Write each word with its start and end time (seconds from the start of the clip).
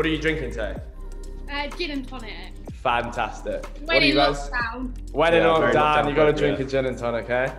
What 0.00 0.06
are 0.06 0.12
you 0.12 0.16
drinking 0.16 0.52
today? 0.52 0.76
Uh, 1.52 1.68
gin 1.76 1.90
and 1.90 2.08
tonic. 2.08 2.32
Fantastic. 2.72 3.66
When 3.66 3.86
what 3.86 3.96
are 3.96 4.06
you 4.06 4.12
in 4.12 4.16
guys? 4.16 4.48
lockdown. 4.48 5.12
When 5.12 5.34
in 5.34 5.42
Yeah, 5.42 5.58
very 5.58 5.74
lockdown, 5.74 5.74
lockdown 5.74 6.08
you 6.08 6.14
got 6.14 6.24
to 6.24 6.32
drink 6.32 6.58
yeah. 6.58 6.64
a 6.64 6.68
gin 6.68 6.86
and 6.86 6.96
tonic, 6.96 7.28
eh? 7.28 7.52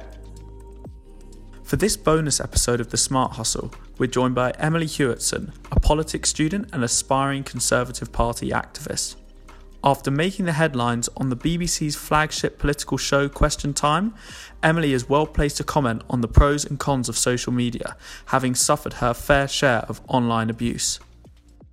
For 1.62 1.76
this 1.76 1.96
bonus 1.96 2.40
episode 2.40 2.82
of 2.82 2.90
The 2.90 2.98
Smart 2.98 3.34
Hustle, 3.34 3.72
we're 4.00 4.08
joined 4.08 4.34
by 4.34 4.54
Emily 4.58 4.88
Hewertson, 4.88 5.54
a 5.72 5.80
politics 5.80 6.30
student 6.30 6.70
and 6.74 6.84
aspiring 6.84 7.44
Conservative 7.44 8.12
Party 8.12 8.50
activist. 8.50 9.18
After 9.84 10.10
making 10.10 10.46
the 10.46 10.54
headlines 10.54 11.10
on 11.18 11.30
the 11.30 11.38
BBC's 11.38 11.96
flagship 11.96 12.58
political 12.58 12.98
show 12.98 13.30
Question 13.30 13.76
Time, 13.76 14.16
Emily 14.64 14.94
is 14.94 15.08
well 15.08 15.28
placed 15.28 15.58
to 15.58 15.64
comment 15.64 16.02
on 16.10 16.22
the 16.22 16.28
pros 16.28 16.66
and 16.66 16.80
cons 16.80 17.08
of 17.08 17.16
social 17.16 17.54
media, 17.54 17.96
having 18.26 18.56
suffered 18.56 18.94
her 18.94 19.14
fair 19.14 19.48
share 19.48 19.86
of 19.88 20.02
online 20.08 20.50
abuse. 20.50 21.00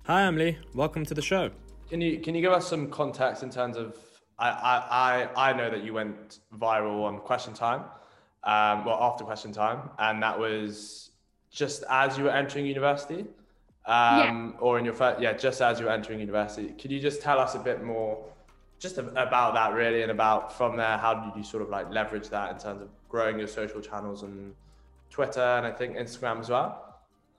Hi, 0.09 0.23
Emily. 0.23 0.57
Welcome 0.73 1.05
to 1.05 1.13
the 1.13 1.21
show. 1.21 1.51
Can 1.87 2.01
you 2.01 2.19
can 2.19 2.33
you 2.33 2.41
give 2.41 2.51
us 2.51 2.67
some 2.67 2.89
context 2.89 3.43
in 3.43 3.51
terms 3.51 3.77
of 3.77 3.95
I 4.39 4.49
I 4.49 5.27
I, 5.35 5.49
I 5.49 5.53
know 5.53 5.69
that 5.69 5.83
you 5.83 5.93
went 5.93 6.39
viral 6.57 7.03
on 7.03 7.19
Question 7.19 7.53
Time, 7.53 7.81
um, 8.43 8.85
well 8.85 8.97
after 8.99 9.23
Question 9.23 9.51
Time, 9.51 9.91
and 9.99 10.23
that 10.23 10.39
was 10.39 11.11
just 11.51 11.83
as 11.91 12.17
you 12.17 12.23
were 12.23 12.31
entering 12.31 12.65
university, 12.65 13.27
um, 13.85 14.55
or 14.59 14.79
in 14.79 14.83
your 14.83 14.95
first 14.95 15.21
yeah 15.21 15.33
just 15.33 15.61
as 15.61 15.79
you 15.79 15.85
were 15.85 15.91
entering 15.91 16.19
university. 16.19 16.69
Could 16.69 16.89
you 16.89 16.99
just 16.99 17.21
tell 17.21 17.37
us 17.37 17.53
a 17.53 17.59
bit 17.59 17.83
more, 17.83 18.17
just 18.79 18.97
about 18.97 19.53
that 19.53 19.75
really, 19.75 20.01
and 20.01 20.09
about 20.09 20.57
from 20.57 20.75
there 20.75 20.97
how 20.97 21.13
did 21.13 21.37
you 21.37 21.43
sort 21.43 21.61
of 21.61 21.69
like 21.69 21.87
leverage 21.91 22.29
that 22.29 22.51
in 22.51 22.57
terms 22.57 22.81
of 22.81 22.89
growing 23.09 23.37
your 23.37 23.47
social 23.47 23.79
channels 23.79 24.23
and 24.23 24.55
Twitter 25.11 25.39
and 25.39 25.67
I 25.67 25.71
think 25.71 25.97
Instagram 25.97 26.39
as 26.39 26.49
well. 26.49 26.88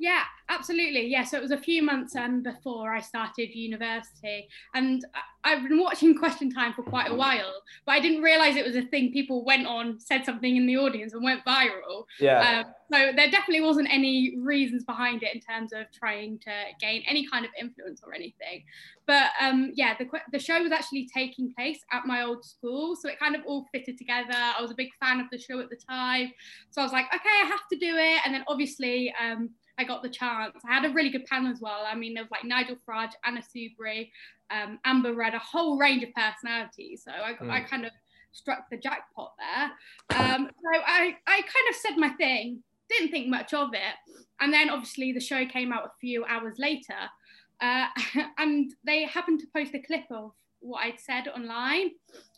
Yeah, 0.01 0.23
absolutely. 0.49 1.09
Yeah, 1.09 1.25
so 1.25 1.37
it 1.37 1.43
was 1.43 1.51
a 1.51 1.59
few 1.59 1.83
months 1.83 2.17
um, 2.17 2.43
before 2.43 2.91
I 2.91 3.03
started 3.03 3.55
university, 3.55 4.49
and 4.75 5.05
I've 5.45 5.69
been 5.69 5.79
watching 5.79 6.15
Question 6.19 6.51
Time 6.51 6.73
for 6.73 6.83
quite 6.83 7.11
a 7.11 7.15
while, 7.15 7.53
but 7.85 7.93
I 7.93 8.01
didn't 8.01 8.23
realise 8.23 8.57
it 8.57 8.65
was 8.65 8.77
a 8.77 8.83
thing. 8.83 9.13
People 9.13 9.45
went 9.45 9.67
on, 9.67 10.01
said 10.01 10.25
something 10.25 10.57
in 10.57 10.67
the 10.67 10.79
audience, 10.79 11.13
and 11.13 11.23
went 11.23 11.45
viral. 11.45 12.07
Yeah. 12.19 12.65
Um, 12.65 12.73
so 12.91 13.13
there 13.15 13.31
definitely 13.31 13.61
wasn't 13.61 13.93
any 13.93 14.37
reasons 14.39 14.85
behind 14.85 15.23
it 15.23 15.35
in 15.35 15.41
terms 15.43 15.75
of 15.75 15.83
trying 15.93 16.39
to 16.41 16.51
gain 16.81 17.03
any 17.07 17.27
kind 17.29 17.45
of 17.45 17.51
influence 17.61 18.01
or 18.05 18.15
anything. 18.15 18.65
But 19.07 19.33
um, 19.39 19.73
yeah, 19.75 19.95
the 19.99 20.07
the 20.33 20.39
show 20.39 20.63
was 20.63 20.73
actually 20.73 21.11
taking 21.13 21.53
place 21.55 21.81
at 21.93 22.07
my 22.07 22.23
old 22.23 22.43
school, 22.43 22.97
so 22.97 23.11
it 23.11 23.19
kind 23.19 23.37
of 23.37 23.43
all 23.47 23.67
fitted 23.71 23.99
together. 23.99 24.33
I 24.33 24.63
was 24.63 24.71
a 24.71 24.75
big 24.75 24.89
fan 24.99 25.21
of 25.21 25.27
the 25.31 25.39
show 25.39 25.61
at 25.61 25.69
the 25.69 25.77
time, 25.77 26.33
so 26.71 26.81
I 26.81 26.85
was 26.85 26.93
like, 26.93 27.07
okay, 27.15 27.37
I 27.43 27.47
have 27.47 27.69
to 27.71 27.77
do 27.77 27.97
it. 27.97 28.21
And 28.25 28.35
then 28.35 28.45
obviously, 28.49 29.13
um, 29.21 29.51
I 29.81 29.85
got 29.85 30.03
the 30.03 30.11
chance. 30.11 30.53
I 30.69 30.75
had 30.75 30.85
a 30.85 30.93
really 30.93 31.09
good 31.09 31.25
panel 31.25 31.51
as 31.51 31.61
well. 31.61 31.85
I 31.91 31.95
mean, 31.95 32.13
there 32.13 32.23
was 32.23 32.31
like 32.31 32.45
Nigel 32.45 32.77
Farage, 32.87 33.13
Anna 33.25 33.41
Soubry, 33.41 34.11
um, 34.51 34.79
Amber 34.85 35.15
Rudd, 35.15 35.33
a 35.33 35.39
whole 35.39 35.79
range 35.79 36.03
of 36.03 36.11
personalities. 36.15 37.03
So 37.05 37.13
I, 37.13 37.31
I 37.31 37.61
Mm. 37.63 37.67
kind 37.69 37.87
of 37.87 37.93
struck 38.33 38.69
the 38.71 38.77
jackpot 38.77 39.33
there. 39.39 40.19
Um, 40.21 40.51
so 40.63 40.81
I, 40.87 41.17
I 41.27 41.41
kind 41.41 41.67
of 41.71 41.77
said 41.77 41.97
my 41.97 42.11
thing, 42.11 42.63
didn't 42.91 43.11
think 43.11 43.29
much 43.29 43.55
of 43.55 43.71
it. 43.73 44.25
And 44.41 44.53
then 44.53 44.69
obviously 44.69 45.13
the 45.13 45.21
show 45.21 45.47
came 45.47 45.73
out 45.73 45.85
a 45.87 45.93
few 45.99 46.27
hours 46.27 46.57
later. 46.59 46.99
Uh, 47.63 47.87
and 48.39 48.71
they 48.85 49.05
happened 49.07 49.41
to 49.41 49.47
post 49.57 49.75
a 49.75 49.79
clip 49.81 50.05
of 50.11 50.33
what 50.61 50.85
I'd 50.85 51.01
said 51.01 51.27
online. 51.29 51.93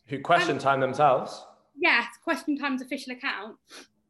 Who 0.06 0.20
Question 0.20 0.58
Time 0.58 0.78
themselves? 0.78 1.44
Yes, 1.76 2.06
Question 2.22 2.56
Time's 2.56 2.82
official 2.82 3.12
account. 3.14 3.56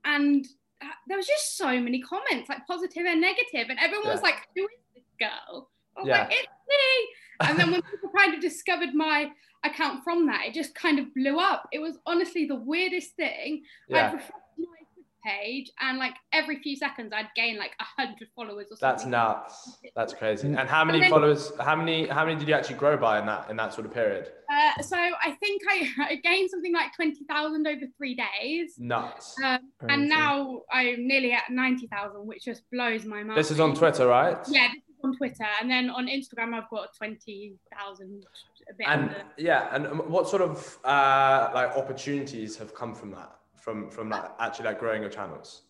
And 0.05 0.47
Uh, 0.83 0.87
there 1.07 1.17
was 1.17 1.27
just 1.27 1.57
so 1.57 1.81
many 1.81 2.01
comments, 2.03 2.49
like 2.49 2.67
positive 2.67 3.05
and 3.07 3.21
negative, 3.21 3.69
and 3.71 3.79
everyone 3.79 4.09
was 4.09 4.23
like, 4.23 4.37
"Who 4.57 4.63
is 4.65 4.81
this 4.95 5.05
girl?" 5.19 5.71
I 5.97 6.01
was 6.01 6.09
Yeah. 6.09 6.23
like, 6.23 6.33
"It's 6.33 6.49
me." 6.69 7.49
And 7.49 7.59
then 7.59 7.71
when 7.71 7.83
people 7.83 8.11
kind 8.17 8.35
of 8.35 8.41
discovered 8.41 8.95
my 8.95 9.31
account 9.65 10.03
from 10.05 10.27
that, 10.27 10.47
it 10.47 10.55
just 10.55 10.75
kind 10.75 10.99
of 10.99 11.13
blew 11.15 11.39
up. 11.39 11.69
It 11.73 11.79
was 11.81 11.99
honestly 12.07 12.47
the 12.47 12.57
weirdest 12.57 13.15
thing. 13.17 13.65
Yeah. 13.89 14.09
I'd 14.09 14.15
refresh 14.15 14.31
my 14.59 14.65
Twitter 14.65 14.82
page, 15.25 15.71
and 15.81 15.99
like 15.99 16.15
every 16.33 16.61
few 16.63 16.77
seconds, 16.77 17.13
I'd 17.15 17.29
gain 17.37 17.59
like 17.59 17.73
a 17.81 17.85
hundred 18.03 18.29
followers 18.35 18.67
or 18.71 18.77
something. 18.77 18.81
That's 18.81 19.05
nuts. 19.07 19.79
That's 19.97 20.13
crazy. 20.15 20.49
And 20.49 20.69
how 20.69 20.85
many 20.85 20.99
And 20.99 21.05
then- 21.05 21.11
followers? 21.11 21.53
How 21.61 21.77
many? 21.77 22.07
How 22.07 22.25
many 22.25 22.39
did 22.39 22.49
you 22.49 22.55
actually 22.55 22.77
grow 22.77 22.97
by 22.97 23.19
in 23.21 23.27
that 23.27 23.49
in 23.51 23.57
that 23.57 23.73
sort 23.75 23.87
of 23.87 23.95
period? 23.95 24.31
Uh, 24.53 24.83
so 24.83 24.97
I 24.97 25.31
think 25.41 25.63
I, 25.71 25.89
I 26.11 26.15
gained 26.17 26.51
something 26.51 26.73
like 26.73 26.95
twenty 26.95 27.25
thousand 27.29 27.67
over 27.67 27.87
three 27.97 28.15
days. 28.15 28.75
Nuts. 28.79 29.35
Um, 29.45 29.59
and 29.89 30.09
now 30.09 30.63
I'm 30.73 31.07
nearly 31.07 31.33
at 31.33 31.51
90,000, 31.51 32.27
which 32.27 32.45
just 32.45 32.63
blows 32.71 33.05
my 33.05 33.23
mind. 33.23 33.39
This 33.39 33.51
is 33.51 33.61
on 33.61 33.75
Twitter, 33.75 34.07
right? 34.07 34.37
Yeah, 34.49 34.69
this 34.69 34.83
is 34.85 35.01
on 35.05 35.17
Twitter. 35.17 35.47
And 35.61 35.71
then 35.71 35.91
on 35.91 36.07
Instagram, 36.07 36.55
I've 36.55 36.69
got 36.71 36.89
20,000, 36.97 38.25
a 38.71 38.75
bit 38.75 38.87
And 38.89 39.03
under. 39.03 39.23
yeah, 39.37 39.69
and 39.75 39.87
um, 39.87 39.99
what 40.11 40.29
sort 40.29 40.43
of 40.43 40.79
uh, 40.85 41.51
like 41.55 41.77
opportunities 41.77 42.57
have 42.59 42.75
come 42.75 42.95
from 42.95 43.11
that? 43.13 43.33
From 43.63 43.89
from 43.91 44.11
like 44.11 44.25
actually 44.41 44.65
like 44.67 44.81
growing 44.81 45.03
your 45.03 45.11
channels? 45.11 45.63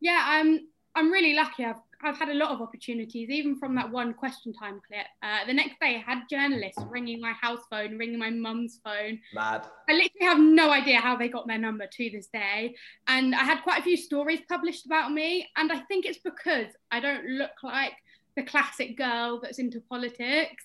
Yeah, 0.00 0.22
I'm, 0.26 0.68
I'm 0.96 1.10
really 1.12 1.34
lucky. 1.34 1.64
I've, 1.64 1.80
I've 2.02 2.16
had 2.16 2.28
a 2.28 2.34
lot 2.34 2.50
of 2.50 2.60
opportunities, 2.60 3.30
even 3.30 3.56
from 3.56 3.74
that 3.76 3.90
one 3.90 4.14
question 4.14 4.52
time 4.52 4.80
clip. 4.86 5.06
Uh, 5.22 5.46
the 5.46 5.52
next 5.52 5.78
day, 5.80 5.96
I 5.96 6.10
had 6.10 6.24
journalists 6.28 6.82
ringing 6.88 7.20
my 7.20 7.32
house 7.32 7.60
phone, 7.70 7.98
ringing 7.98 8.18
my 8.18 8.30
mum's 8.30 8.80
phone. 8.84 9.20
Mad. 9.32 9.66
I 9.88 9.92
literally 9.92 10.26
have 10.26 10.40
no 10.40 10.70
idea 10.70 10.98
how 10.98 11.16
they 11.16 11.28
got 11.28 11.46
their 11.46 11.58
number 11.58 11.86
to 11.86 12.10
this 12.10 12.28
day. 12.32 12.74
And 13.06 13.34
I 13.34 13.44
had 13.44 13.62
quite 13.62 13.80
a 13.80 13.82
few 13.82 13.96
stories 13.96 14.40
published 14.48 14.86
about 14.86 15.12
me. 15.12 15.48
And 15.56 15.70
I 15.72 15.78
think 15.80 16.04
it's 16.04 16.18
because 16.18 16.66
I 16.90 16.98
don't 16.98 17.24
look 17.26 17.62
like 17.62 17.94
the 18.36 18.42
classic 18.42 18.96
girl 18.96 19.40
that's 19.40 19.60
into 19.60 19.80
politics. 19.88 20.64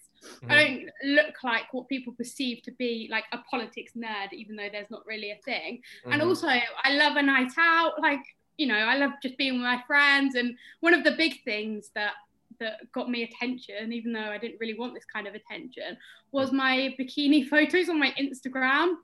I 0.50 0.56
don't 0.56 0.90
look 1.04 1.36
like 1.44 1.74
what 1.74 1.88
people 1.90 2.14
perceive 2.14 2.62
to 2.64 2.72
be 2.72 3.08
like 3.12 3.26
a 3.32 3.40
politics 3.50 3.94
nerd, 3.98 4.34
even 4.34 4.56
though 4.56 4.70
there's 4.72 4.90
not 4.90 5.06
really 5.06 5.32
a 5.32 5.38
thing. 5.46 5.82
And 6.06 6.22
Mhm. 6.22 6.28
also, 6.28 6.48
I 6.48 6.94
love 6.96 7.16
a 7.18 7.22
night 7.22 7.52
out. 7.58 8.00
Like, 8.02 8.24
you 8.58 8.68
know, 8.68 8.76
I 8.76 8.98
love 8.98 9.12
just 9.22 9.38
being 9.38 9.54
with 9.54 9.64
my 9.64 9.82
friends. 9.86 10.36
And 10.36 10.58
one 10.80 10.94
of 10.94 11.04
the 11.04 11.12
big 11.12 11.44
things 11.44 11.92
that 11.96 12.14
that 12.60 12.92
got 12.92 13.08
me 13.08 13.22
attention, 13.22 13.94
even 13.94 14.12
though 14.14 14.32
I 14.32 14.40
didn't 14.40 14.60
really 14.60 14.74
want 14.74 14.96
this 14.96 15.06
kind 15.06 15.28
of 15.28 15.36
attention, 15.36 15.96
was 16.32 16.52
my 16.52 16.96
bikini 17.00 17.46
photos 17.50 17.88
on 17.88 18.00
my 18.00 18.12
Instagram. 18.20 18.96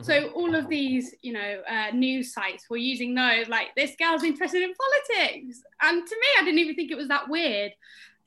So 0.00 0.30
all 0.30 0.54
of 0.54 0.68
these, 0.68 1.14
you 1.20 1.32
know, 1.34 1.62
uh, 1.68 1.90
news 1.92 2.32
sites 2.32 2.68
were 2.70 2.78
using 2.78 3.14
those. 3.14 3.48
Like, 3.48 3.74
this 3.76 3.94
girl's 3.96 4.24
interested 4.24 4.62
in 4.62 4.72
politics, 4.74 5.62
and 5.82 6.06
to 6.06 6.14
me, 6.16 6.26
I 6.38 6.44
didn't 6.44 6.58
even 6.58 6.74
think 6.74 6.90
it 6.90 6.96
was 6.96 7.08
that 7.08 7.28
weird. 7.28 7.72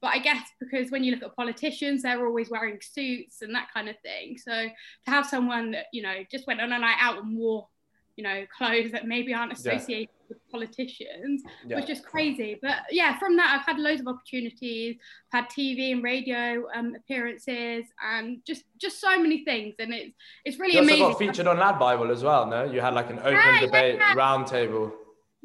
But 0.06 0.14
I 0.14 0.20
guess 0.20 0.46
because 0.60 0.92
when 0.92 1.04
you 1.04 1.12
look 1.16 1.24
at 1.24 1.36
politicians, 1.36 2.04
they're 2.04 2.24
always 2.28 2.52
wearing 2.52 2.78
suits 2.80 3.42
and 3.42 3.56
that 3.56 3.70
kind 3.74 3.90
of 3.90 3.96
thing. 4.04 4.38
So 4.38 4.52
to 4.52 5.10
have 5.12 5.26
someone 5.26 5.72
that 5.72 5.88
you 5.92 6.04
know 6.04 6.14
just 6.32 6.46
went 6.46 6.62
on 6.62 6.72
a 6.72 6.78
night 6.78 6.98
out 7.02 7.18
and 7.24 7.36
wore, 7.36 7.68
you 8.16 8.24
know, 8.24 8.46
clothes 8.56 8.92
that 8.92 9.08
maybe 9.08 9.34
aren't 9.34 9.52
Yeah. 9.54 9.72
associated 9.74 10.10
with 10.30 10.38
politicians 10.52 11.42
yeah. 11.68 11.76
was 11.78 11.86
just 11.86 12.04
crazy. 12.06 12.60
But 12.62 12.78
yeah, 12.92 13.18
from 13.18 13.36
that, 13.38 13.50
I've 13.60 13.66
had 13.66 13.80
loads 13.80 14.02
of 14.02 14.08
opportunities. 14.08 14.98
I've 15.34 15.42
had 15.46 15.50
TV 15.50 15.92
and 15.92 16.04
radio 16.04 16.68
um, 16.76 16.94
appearances, 16.96 17.86
and 18.14 18.46
just 18.46 18.64
just 18.78 19.02
so 19.02 19.18
many 19.20 19.44
things. 19.44 19.74
And 19.80 19.92
it's 19.92 20.16
it's 20.46 20.60
really 20.60 20.74
You 20.74 20.82
also 20.82 20.94
amazing. 20.94 21.10
got 21.14 21.18
featured 21.18 21.48
on 21.48 21.58
Lad 21.58 21.80
Bible 21.80 22.12
as 22.12 22.22
well, 22.24 22.46
no? 22.46 22.64
You 22.64 22.80
had 22.80 22.94
like 22.94 23.10
an 23.10 23.18
open 23.20 23.34
Yeah, 23.34 23.60
debate 23.60 23.96
yeah. 23.96 24.14
roundtable. 24.14 24.92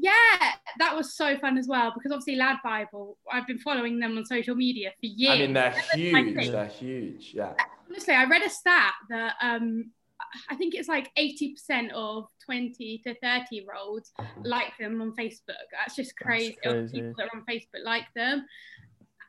Yeah, 0.03 0.53
that 0.79 0.97
was 0.97 1.15
so 1.15 1.37
fun 1.39 1.59
as 1.59 1.69
well 1.69 1.93
because 1.95 2.11
obviously 2.11 2.37
Lad 2.37 2.57
Bible, 2.65 3.19
I've 3.31 3.47
been 3.47 3.59
following 3.59 3.99
them 4.01 4.17
on 4.17 4.25
social 4.25 4.55
media 4.55 4.91
for 4.99 5.07
years. 5.07 5.35
I 5.35 5.39
mean, 5.39 5.53
they're 5.53 5.75
huge. 5.93 6.51
They're 6.51 6.67
huge. 6.67 7.33
Yeah. 7.35 7.53
Honestly, 7.89 8.15
I 8.15 8.25
read 8.25 8.43
a 8.43 8.49
stat 8.49 8.95
that 9.11 9.35
um, 9.43 9.91
I 10.49 10.55
think 10.55 10.75
it's 10.75 10.89
like 10.89 11.11
80% 11.19 11.91
of 11.93 12.29
20 12.47 13.03
to 13.05 13.15
30 13.21 13.45
year 13.51 13.65
olds 13.79 14.13
like 14.43 14.73
them 14.79 15.03
on 15.03 15.13
Facebook. 15.17 15.67
That's 15.73 15.97
just 15.97 16.17
crazy. 16.17 16.57
of 16.65 16.73
crazy. 16.73 16.93
People 17.01 17.15
that 17.19 17.25
are 17.27 17.37
on 17.39 17.45
Facebook 17.51 17.85
like 17.85 18.07
them. 18.17 18.47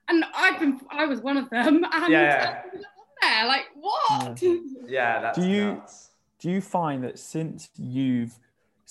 And 0.08 0.24
I've 0.36 0.60
been, 0.60 0.80
I 0.90 1.06
was 1.06 1.20
one 1.22 1.38
of 1.38 1.50
them. 1.50 1.84
And 1.94 2.12
Yeah. 2.12 2.62
I 2.64 2.76
was 2.76 2.86
there, 3.22 3.46
like, 3.48 3.66
what? 3.76 4.42
Yeah. 4.88 5.22
That's 5.22 5.38
Do 5.38 5.48
you- 5.50 5.74
nuts. 5.76 6.12
do 6.40 6.50
you 6.50 6.62
find 6.62 7.04
that 7.04 7.20
since 7.20 7.70
you've 7.78 8.38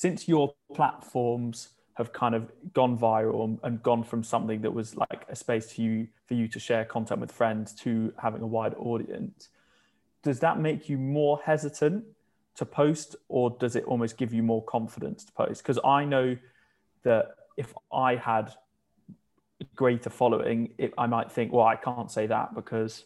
since 0.01 0.27
your 0.27 0.55
platforms 0.73 1.69
have 1.93 2.11
kind 2.11 2.35
of 2.35 2.51
gone 2.73 2.97
viral 2.97 3.59
and, 3.63 3.83
gone 3.83 4.03
from 4.03 4.25
something 4.25 4.63
that 4.63 4.73
was 4.73 4.97
like 4.97 5.27
a 5.29 5.37
space 5.37 5.73
for 5.73 5.83
you 5.83 6.09
for 6.25 6.33
you 6.33 6.49
to 6.49 6.59
share 6.59 6.87
content 6.87 7.21
with 7.21 7.31
friends 7.31 7.75
to 7.75 8.11
having 8.17 8.41
a 8.41 8.47
wide 8.47 8.75
audience 8.79 9.51
does 10.23 10.41
that 10.41 10.59
make 10.59 10.89
you 10.89 10.97
more 10.97 11.39
hesitant 11.45 12.03
to 12.55 12.65
post 12.65 13.15
or 13.29 13.51
does 13.61 13.77
it 13.77 13.85
almost 13.85 14.17
give 14.17 14.33
you 14.33 14.43
more 14.43 14.65
confidence 14.65 15.23
to 15.23 15.33
post? 15.33 15.63
Because 15.63 15.79
i 15.85 16.03
know 16.07 16.35
that 17.03 17.25
if 17.59 17.75
i 17.93 18.17
had 18.17 18.55
greater 19.77 20.09
following 20.09 20.73
it, 20.79 20.95
i 20.97 21.07
might 21.07 21.31
think 21.31 21.53
well 21.53 21.67
i 21.67 21.77
can't 21.77 22.11
say 22.11 22.27
that 22.27 22.55
because 22.55 23.05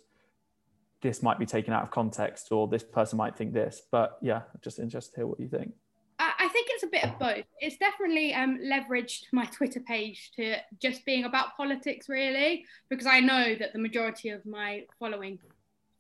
this 1.01 1.25
might 1.25 1.41
be 1.41 1.47
taken 1.47 1.73
out 1.73 1.83
of 1.83 1.91
context 1.91 2.53
or 2.53 2.69
this 2.69 2.85
person 2.85 3.19
might 3.19 3.37
think 3.37 3.53
this. 3.53 3.83
But 3.91 4.17
yeah 4.23 4.43
just 4.63 4.79
interested 4.79 5.15
to 5.15 5.21
hear 5.21 5.27
what 5.27 5.41
you 5.41 5.49
think 5.49 5.75
think 6.55 6.69
it's 6.71 6.85
a 6.85 6.87
bit 6.87 7.05
of 7.05 7.19
both. 7.19 7.45
It's 7.61 7.77
definitely 7.77 8.33
um, 8.33 8.59
leveraged 8.63 9.25
my 9.33 9.45
Twitter 9.47 9.81
page 9.81 10.31
to 10.37 10.57
just 10.81 11.05
being 11.05 11.25
about 11.25 11.57
politics, 11.57 12.09
really, 12.09 12.65
because 12.89 13.07
I 13.07 13.21
know 13.21 13.57
that 13.57 13.73
the 13.73 13.79
majority 13.79 14.31
of 14.31 14.47
my 14.47 14.85
following 14.99 15.39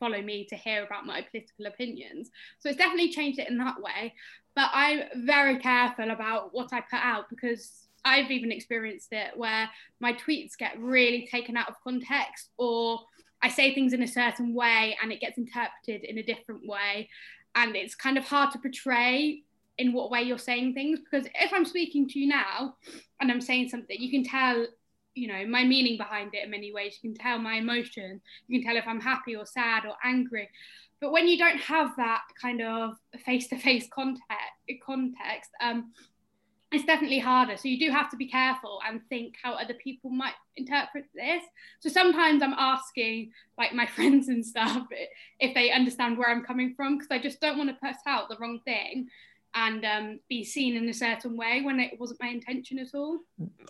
follow 0.00 0.20
me 0.22 0.46
to 0.50 0.56
hear 0.56 0.84
about 0.84 1.06
my 1.06 1.22
political 1.22 1.66
opinions. 1.66 2.30
So 2.58 2.68
it's 2.68 2.78
definitely 2.78 3.10
changed 3.10 3.38
it 3.38 3.48
in 3.48 3.58
that 3.58 3.80
way. 3.80 4.14
But 4.54 4.70
I'm 4.72 5.02
very 5.26 5.58
careful 5.58 6.10
about 6.10 6.50
what 6.52 6.72
I 6.72 6.80
put 6.80 7.00
out 7.00 7.28
because 7.30 7.88
I've 8.04 8.30
even 8.30 8.52
experienced 8.52 9.08
it 9.12 9.36
where 9.36 9.68
my 10.00 10.12
tweets 10.12 10.56
get 10.58 10.78
really 10.78 11.26
taken 11.30 11.56
out 11.56 11.68
of 11.68 11.82
context 11.82 12.50
or 12.58 13.00
I 13.42 13.48
say 13.48 13.74
things 13.74 13.92
in 13.92 14.02
a 14.02 14.08
certain 14.08 14.54
way 14.54 14.96
and 15.02 15.10
it 15.10 15.20
gets 15.20 15.38
interpreted 15.38 16.04
in 16.04 16.18
a 16.18 16.22
different 16.22 16.66
way. 16.66 17.08
And 17.54 17.74
it's 17.76 17.94
kind 17.94 18.18
of 18.18 18.24
hard 18.24 18.50
to 18.52 18.58
portray 18.58 19.43
in 19.78 19.92
what 19.92 20.10
way 20.10 20.22
you're 20.22 20.38
saying 20.38 20.74
things 20.74 21.00
because 21.00 21.26
if 21.34 21.52
I'm 21.52 21.64
speaking 21.64 22.08
to 22.08 22.18
you 22.18 22.28
now 22.28 22.76
and 23.20 23.30
I'm 23.30 23.40
saying 23.40 23.68
something, 23.68 23.96
you 23.98 24.10
can 24.10 24.24
tell, 24.24 24.66
you 25.14 25.28
know, 25.28 25.46
my 25.46 25.64
meaning 25.64 25.96
behind 25.96 26.34
it 26.34 26.44
in 26.44 26.50
many 26.50 26.72
ways. 26.72 26.98
You 27.02 27.10
can 27.10 27.18
tell 27.18 27.38
my 27.38 27.54
emotion. 27.54 28.20
You 28.46 28.60
can 28.60 28.68
tell 28.68 28.76
if 28.76 28.86
I'm 28.86 29.00
happy 29.00 29.36
or 29.36 29.46
sad 29.46 29.84
or 29.84 29.94
angry. 30.04 30.48
But 31.00 31.12
when 31.12 31.26
you 31.26 31.36
don't 31.36 31.58
have 31.58 31.96
that 31.96 32.22
kind 32.40 32.62
of 32.62 32.94
face-to-face 33.24 33.88
context, 33.92 34.22
context, 34.84 35.50
um, 35.60 35.92
it's 36.72 36.84
definitely 36.84 37.18
harder. 37.18 37.56
So 37.56 37.68
you 37.68 37.78
do 37.78 37.92
have 37.92 38.10
to 38.10 38.16
be 38.16 38.28
careful 38.28 38.80
and 38.86 39.00
think 39.08 39.34
how 39.42 39.54
other 39.54 39.74
people 39.74 40.10
might 40.10 40.34
interpret 40.56 41.04
this. 41.14 41.42
So 41.80 41.88
sometimes 41.88 42.42
I'm 42.42 42.54
asking 42.54 43.32
like 43.58 43.74
my 43.74 43.86
friends 43.94 44.28
and 44.28 44.44
stuff 44.44 44.86
if 45.40 45.54
they 45.54 45.70
understand 45.70 46.18
where 46.18 46.30
I'm 46.30 46.44
coming 46.44 46.74
from 46.74 46.96
because 46.98 47.10
I 47.10 47.18
just 47.18 47.40
don't 47.40 47.58
want 47.58 47.70
to 47.70 47.76
put 47.76 47.96
out 48.06 48.28
the 48.28 48.36
wrong 48.38 48.60
thing 48.64 49.08
and 49.54 49.84
um, 49.84 50.20
be 50.28 50.44
seen 50.44 50.76
in 50.76 50.88
a 50.88 50.94
certain 50.94 51.36
way 51.36 51.62
when 51.62 51.78
it 51.78 51.98
wasn't 51.98 52.20
my 52.20 52.28
intention 52.28 52.78
at 52.78 52.88
all. 52.94 53.20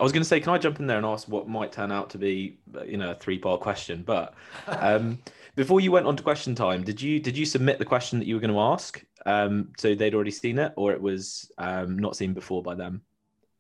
I 0.01 0.03
was 0.03 0.13
going 0.13 0.23
to 0.23 0.29
say, 0.29 0.41
can 0.41 0.53
I 0.53 0.59
jump 0.59 0.81
in 0.81 0.87
there 0.87 0.97
and 0.97 1.07
ask 1.07 1.29
what 1.29 1.49
might 1.49 1.73
turn 1.73 1.93
out 1.93 2.11
to 2.11 2.19
be, 2.19 2.59
you 2.87 2.97
know, 2.97 3.11
a 3.11 3.15
three-part 3.15 3.61
question? 3.61 4.03
But 4.03 4.35
um, 4.67 5.19
before 5.57 5.81
you 5.81 5.93
went 5.93 6.07
on 6.07 6.17
to 6.17 6.23
question 6.23 6.55
time, 6.55 6.83
did 6.83 7.01
you 7.01 7.21
did 7.21 7.37
you 7.37 7.45
submit 7.45 7.79
the 7.79 7.85
question 7.85 8.19
that 8.19 8.27
you 8.27 8.35
were 8.35 8.41
going 8.41 8.53
to 8.53 8.61
ask? 8.61 9.05
Um, 9.27 9.73
so 9.79 9.95
they'd 9.95 10.15
already 10.15 10.31
seen 10.31 10.59
it, 10.59 10.73
or 10.77 10.93
it 10.93 11.01
was 11.01 11.51
um, 11.59 11.99
not 11.99 12.17
seen 12.17 12.35
before 12.35 12.63
by 12.63 12.75
them? 12.75 13.03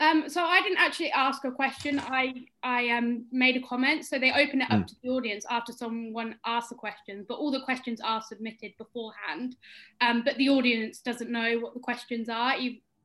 Um, 0.05 0.29
so 0.29 0.45
I 0.45 0.61
didn't 0.61 0.79
actually 0.79 1.11
ask 1.13 1.45
a 1.45 1.51
question. 1.51 2.01
I 2.01 2.47
I 2.63 2.89
um, 2.91 3.27
made 3.33 3.57
a 3.57 3.61
comment. 3.61 4.05
So 4.05 4.19
they 4.19 4.33
open 4.33 4.61
it 4.61 4.71
up 4.71 4.81
mm. 4.81 4.87
to 4.87 4.95
the 5.03 5.09
audience 5.11 5.45
after 5.51 5.73
someone 5.73 6.37
asks 6.45 6.73
a 6.73 6.75
question, 6.75 7.25
but 7.29 7.35
all 7.35 7.51
the 7.51 7.63
questions 7.63 8.01
are 8.01 8.23
submitted 8.23 8.73
beforehand. 8.79 9.57
Um, 10.01 10.23
but 10.25 10.37
the 10.37 10.49
audience 10.49 11.01
doesn't 11.01 11.31
know 11.31 11.59
what 11.59 11.75
the 11.75 11.81
questions 11.81 12.29
are, 12.29 12.55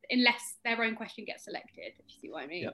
unless 0.09 0.55
their 0.65 0.83
own 0.83 0.95
question 0.95 1.25
gets 1.25 1.45
selected. 1.45 1.93
If 1.99 2.05
you 2.07 2.15
see 2.21 2.29
what 2.29 2.43
I 2.43 2.47
mean? 2.47 2.63
Yeah, 2.63 2.69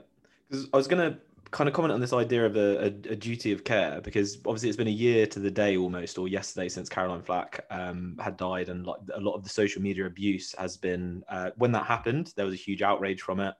because 0.50 0.68
I 0.74 0.78
was 0.78 0.88
going 0.88 1.13
to 1.13 1.19
kind 1.51 1.68
of 1.68 1.74
comment 1.74 1.94
on 1.94 2.01
this 2.01 2.13
idea 2.13 2.45
of 2.45 2.56
a, 2.56 2.80
a, 2.80 2.86
a, 2.86 3.16
duty 3.16 3.51
of 3.51 3.63
care 3.63 4.01
because 4.01 4.38
obviously 4.45 4.68
it's 4.68 4.78
been 4.78 4.88
a 4.88 4.92
year 4.92 5.28
to 5.28 5.39
the 5.39 5.51
day 5.51 5.78
almost 5.78 6.18
or 6.18 6.28
yesterday 6.28 6.68
since 6.68 6.89
Caroline 6.89 7.21
Flack 7.21 7.63
um, 7.69 8.18
had 8.19 8.36
died 8.36 8.68
and 8.68 8.86
like 8.86 9.00
a 9.13 9.19
lot 9.19 9.36
of 9.36 9.44
the 9.44 9.50
social 9.50 9.81
media 9.81 10.06
abuse 10.06 10.56
has 10.57 10.75
been 10.75 11.24
uh, 11.30 11.51
when 11.56 11.71
that 11.71 11.86
happened 11.86 12.33
there 12.36 12.45
was 12.45 12.56
a 12.56 12.57
huge 12.57 12.81
outrage 12.81 13.21
from 13.21 13.39
it. 13.39 13.54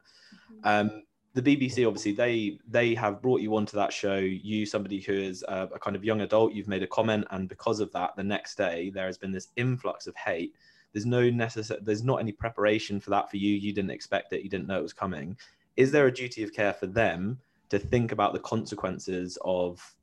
Um, 0.63 1.03
the 1.33 1.42
BBC 1.42 1.86
obviously 1.86 2.13
they 2.13 2.59
they 2.68 2.95
have 2.95 3.21
brought 3.21 3.42
you 3.42 3.56
onto 3.56 3.75
that 3.77 3.92
show. 3.92 4.18
You 4.18 4.65
somebody 4.65 5.01
who 5.01 5.13
is 5.13 5.44
a, 5.47 5.69
a 5.75 5.80
kind 5.80 5.95
of 5.95 6.03
young 6.03 6.21
adult 6.21 6.53
you've 6.53 6.68
made 6.68 6.83
a 6.83 6.88
comment 6.88 7.25
and 7.31 7.50
because 7.50 7.80
of 7.80 7.92
that 7.92 8.15
the 8.15 8.24
next 8.24 8.56
day 8.56 8.89
there 8.89 9.06
has 9.06 9.18
been 9.18 9.31
this 9.31 9.50
influx 9.56 10.07
of 10.07 10.15
hate. 10.15 10.56
There's 10.94 11.06
no 11.06 11.30
necessary 11.30 11.81
there's 11.83 12.03
not 12.03 12.21
any 12.21 12.31
preparation 12.31 13.00
for 13.00 13.09
that 13.09 13.30
for 13.30 13.38
you. 13.38 13.53
You 13.53 13.74
didn't 13.74 13.92
expect 13.92 14.31
it. 14.33 14.44
You 14.44 14.50
didn't 14.50 14.68
know 14.68 14.80
it 14.80 14.83
was 14.83 14.94
coming. 14.94 15.38
Is 15.75 15.92
there 15.92 16.07
a 16.07 16.13
duty 16.13 16.42
of 16.44 16.53
care 16.53 16.74
for 16.74 16.88
them 16.88 17.38
to 17.69 17.80
think 17.80 18.13
about 18.13 18.31
the 18.31 18.39
consequences 18.39 19.38
of 19.44 19.95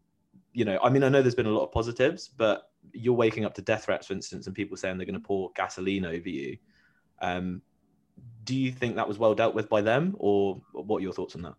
you 0.53 0.67
know 0.67 0.79
i 0.83 0.91
mean 0.91 1.03
i 1.03 1.09
know 1.09 1.23
there's 1.23 1.35
been 1.35 1.47
a 1.47 1.50
lot 1.50 1.65
of 1.65 1.73
positives 1.73 2.29
but 2.29 2.73
you're 2.93 3.15
waking 3.15 3.44
up 3.44 3.55
to 3.55 3.62
death 3.62 3.85
threats 3.85 4.06
for 4.06 4.12
instance 4.12 4.47
and 4.47 4.56
people 4.56 4.77
saying 4.77 4.97
they're 4.97 5.06
going 5.06 5.15
to 5.15 5.27
pour 5.27 5.50
gasoline 5.55 6.05
over 6.05 6.29
you. 6.29 6.56
Um, 7.21 7.62
do 8.44 8.55
you 8.55 8.73
think 8.73 8.97
that 8.97 9.06
was 9.06 9.19
well 9.19 9.35
dealt 9.35 9.55
with 9.55 9.69
by 9.69 9.81
them 9.81 10.15
or 10.19 10.61
what 10.73 10.99
are 10.99 11.03
your 11.03 11.12
thoughts 11.12 11.35
on 11.35 11.43
that 11.43 11.55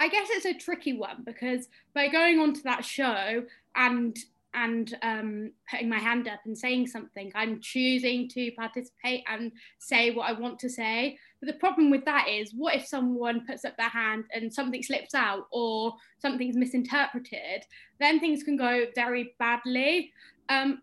i 0.00 0.08
guess 0.08 0.28
it's 0.30 0.46
a 0.46 0.54
tricky 0.54 0.92
one 0.92 1.22
because 1.24 1.68
by 1.94 2.08
going 2.08 2.38
on 2.38 2.52
to 2.52 2.62
that 2.62 2.84
show 2.84 3.42
and 3.76 4.18
and 4.54 4.96
um, 5.02 5.50
putting 5.68 5.88
my 5.88 5.98
hand 5.98 6.28
up 6.28 6.40
and 6.44 6.56
saying 6.56 6.86
something. 6.86 7.32
I'm 7.34 7.60
choosing 7.60 8.28
to 8.30 8.52
participate 8.52 9.24
and 9.26 9.52
say 9.78 10.12
what 10.12 10.28
I 10.28 10.32
want 10.32 10.58
to 10.60 10.70
say. 10.70 11.18
But 11.40 11.48
the 11.48 11.58
problem 11.58 11.90
with 11.90 12.04
that 12.04 12.28
is, 12.28 12.54
what 12.54 12.74
if 12.74 12.86
someone 12.86 13.44
puts 13.46 13.64
up 13.64 13.76
their 13.76 13.88
hand 13.88 14.24
and 14.32 14.52
something 14.54 14.82
slips 14.82 15.14
out 15.14 15.48
or 15.50 15.94
something's 16.20 16.56
misinterpreted? 16.56 17.64
Then 17.98 18.20
things 18.20 18.44
can 18.44 18.56
go 18.56 18.84
very 18.94 19.34
badly. 19.38 20.12
Um, 20.48 20.82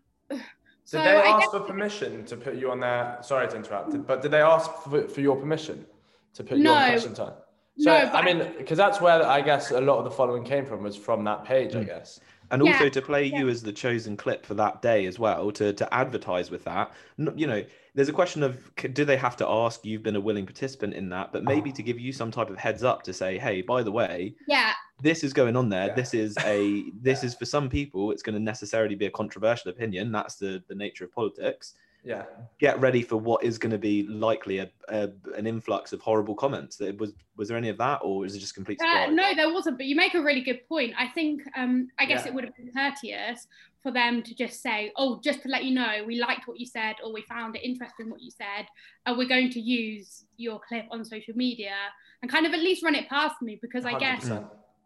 so 0.92 0.98
did 0.98 1.06
they 1.06 1.22
ask 1.22 1.50
for 1.50 1.60
permission 1.60 2.24
to 2.26 2.36
put 2.36 2.54
you 2.56 2.70
on 2.70 2.80
their? 2.80 3.18
Sorry 3.22 3.48
to 3.48 3.56
interrupt, 3.56 4.06
but 4.06 4.22
did 4.22 4.30
they 4.30 4.42
ask 4.42 4.70
for, 4.82 5.08
for 5.08 5.20
your 5.20 5.36
permission 5.36 5.86
to 6.34 6.44
put 6.44 6.58
no. 6.58 6.72
you 6.72 6.78
on 6.78 6.90
question 6.90 7.14
time? 7.14 7.32
So 7.78 7.90
no, 7.90 8.10
I 8.12 8.22
mean, 8.22 8.52
because 8.58 8.76
that's 8.76 9.00
where 9.00 9.26
I 9.26 9.40
guess 9.40 9.70
a 9.70 9.80
lot 9.80 9.98
of 9.98 10.04
the 10.04 10.10
following 10.10 10.44
came 10.44 10.66
from 10.66 10.82
was 10.82 10.94
from 10.94 11.24
that 11.24 11.44
page, 11.44 11.72
mm. 11.72 11.80
I 11.80 11.84
guess 11.84 12.20
and 12.52 12.64
yeah. 12.64 12.72
also 12.72 12.88
to 12.88 13.02
play 13.02 13.24
yeah. 13.24 13.40
you 13.40 13.48
as 13.48 13.62
the 13.62 13.72
chosen 13.72 14.16
clip 14.16 14.46
for 14.46 14.54
that 14.54 14.80
day 14.80 15.06
as 15.06 15.18
well 15.18 15.50
to 15.50 15.72
to 15.72 15.92
advertise 15.92 16.50
with 16.50 16.62
that 16.64 16.92
you 17.34 17.46
know 17.46 17.64
there's 17.94 18.08
a 18.08 18.12
question 18.12 18.42
of 18.42 18.70
do 18.92 19.04
they 19.04 19.16
have 19.16 19.36
to 19.36 19.48
ask 19.48 19.84
you've 19.84 20.02
been 20.02 20.16
a 20.16 20.20
willing 20.20 20.46
participant 20.46 20.94
in 20.94 21.08
that 21.08 21.32
but 21.32 21.42
maybe 21.42 21.72
to 21.72 21.82
give 21.82 21.98
you 21.98 22.12
some 22.12 22.30
type 22.30 22.50
of 22.50 22.56
heads 22.56 22.84
up 22.84 23.02
to 23.02 23.12
say 23.12 23.38
hey 23.38 23.60
by 23.60 23.82
the 23.82 23.90
way 23.90 24.34
yeah 24.46 24.72
this 25.02 25.24
is 25.24 25.32
going 25.32 25.56
on 25.56 25.68
there. 25.68 25.88
Yeah. 25.88 25.94
this 25.94 26.14
is 26.14 26.36
a 26.44 26.84
this 27.00 27.24
is 27.24 27.34
for 27.34 27.44
some 27.44 27.68
people 27.68 28.12
it's 28.12 28.22
going 28.22 28.34
to 28.34 28.40
necessarily 28.40 28.94
be 28.94 29.06
a 29.06 29.10
controversial 29.10 29.70
opinion. 29.70 30.12
That's 30.12 30.36
the 30.36 30.62
the 30.68 30.74
nature 30.74 31.04
of 31.04 31.12
politics. 31.12 31.74
Yeah. 32.04 32.24
Get 32.58 32.80
ready 32.80 33.02
for 33.02 33.16
what 33.16 33.44
is 33.44 33.58
going 33.58 33.70
to 33.70 33.78
be 33.78 34.02
likely 34.08 34.58
a, 34.58 34.68
a, 34.88 35.10
an 35.36 35.46
influx 35.46 35.92
of 35.92 36.00
horrible 36.00 36.34
comments. 36.34 36.76
That 36.76 36.98
was 36.98 37.12
was 37.36 37.48
there 37.48 37.56
any 37.56 37.68
of 37.68 37.78
that 37.78 38.00
or 38.02 38.26
is 38.26 38.34
it 38.34 38.40
just 38.40 38.54
complete 38.54 38.80
uh, 38.82 39.06
no 39.06 39.34
there 39.34 39.52
wasn't 39.52 39.78
but 39.78 39.86
you 39.86 39.96
make 39.96 40.14
a 40.14 40.22
really 40.22 40.42
good 40.42 40.66
point. 40.68 40.92
I 40.98 41.08
think 41.08 41.42
um 41.56 41.88
i 41.98 42.04
guess 42.04 42.22
yeah. 42.22 42.28
it 42.28 42.34
would 42.34 42.44
have 42.44 42.56
been 42.56 42.70
courteous 42.72 43.46
for 43.82 43.90
them 43.90 44.22
to 44.22 44.34
just 44.34 44.62
say 44.62 44.92
oh 44.96 45.20
just 45.24 45.42
to 45.42 45.48
let 45.48 45.64
you 45.64 45.74
know 45.74 46.04
we 46.06 46.20
liked 46.20 46.46
what 46.46 46.60
you 46.60 46.66
said 46.66 46.94
or 47.02 47.12
we 47.12 47.22
found 47.22 47.56
it 47.56 47.62
interesting 47.64 48.10
what 48.10 48.20
you 48.20 48.30
said 48.30 48.66
and 49.06 49.16
we're 49.16 49.28
going 49.28 49.50
to 49.50 49.60
use 49.60 50.24
your 50.36 50.60
clip 50.68 50.84
on 50.90 51.04
social 51.04 51.34
media 51.34 51.74
and 52.20 52.30
kind 52.30 52.46
of 52.46 52.52
at 52.52 52.60
least 52.60 52.84
run 52.84 52.94
it 52.94 53.08
past 53.08 53.40
me 53.42 53.58
because 53.60 53.84
100%. 53.84 53.94
i 53.94 53.98
guess 53.98 54.30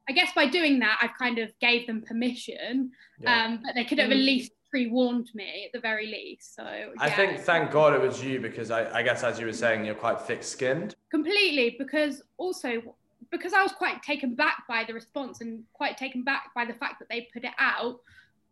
I 0.09 0.13
guess 0.13 0.33
by 0.35 0.47
doing 0.47 0.79
that, 0.81 0.99
I've 1.03 1.17
kind 1.19 1.39
of 1.39 1.51
gave 1.61 1.87
them 1.87 2.03
permission, 2.03 2.93
yeah. 3.19 3.45
um, 3.45 3.61
but 3.65 3.75
they 3.75 3.85
could 3.85 3.99
have 3.99 4.11
at 4.11 4.17
mm. 4.17 4.25
least 4.25 4.53
pre-warned 4.71 5.31
me 5.35 5.65
at 5.67 5.73
the 5.73 5.81
very 5.81 6.07
least. 6.07 6.55
So 6.55 6.63
yeah. 6.65 6.87
I 6.99 7.11
think 7.11 7.41
thank 7.41 7.71
God 7.71 7.95
it 7.95 8.01
was 8.01 8.23
you 8.23 8.41
because 8.41 8.71
I, 8.71 8.93
I 8.99 9.03
guess 9.03 9.25
as 9.25 9.41
you 9.41 9.47
were 9.47 9.53
saying, 9.53 9.85
you're 9.85 9.95
quite 9.95 10.21
thick-skinned. 10.21 10.95
Completely, 11.11 11.77
because 11.79 12.23
also 12.37 12.83
because 13.31 13.53
I 13.53 13.63
was 13.63 13.73
quite 13.73 14.03
taken 14.03 14.35
back 14.35 14.63
by 14.69 14.85
the 14.85 14.95
response 14.95 15.41
and 15.41 15.65
quite 15.73 15.97
taken 15.97 16.23
back 16.23 16.51
by 16.55 16.65
the 16.65 16.75
fact 16.75 17.01
that 17.01 17.09
they 17.09 17.29
put 17.33 17.45
it 17.45 17.51
out. 17.59 18.01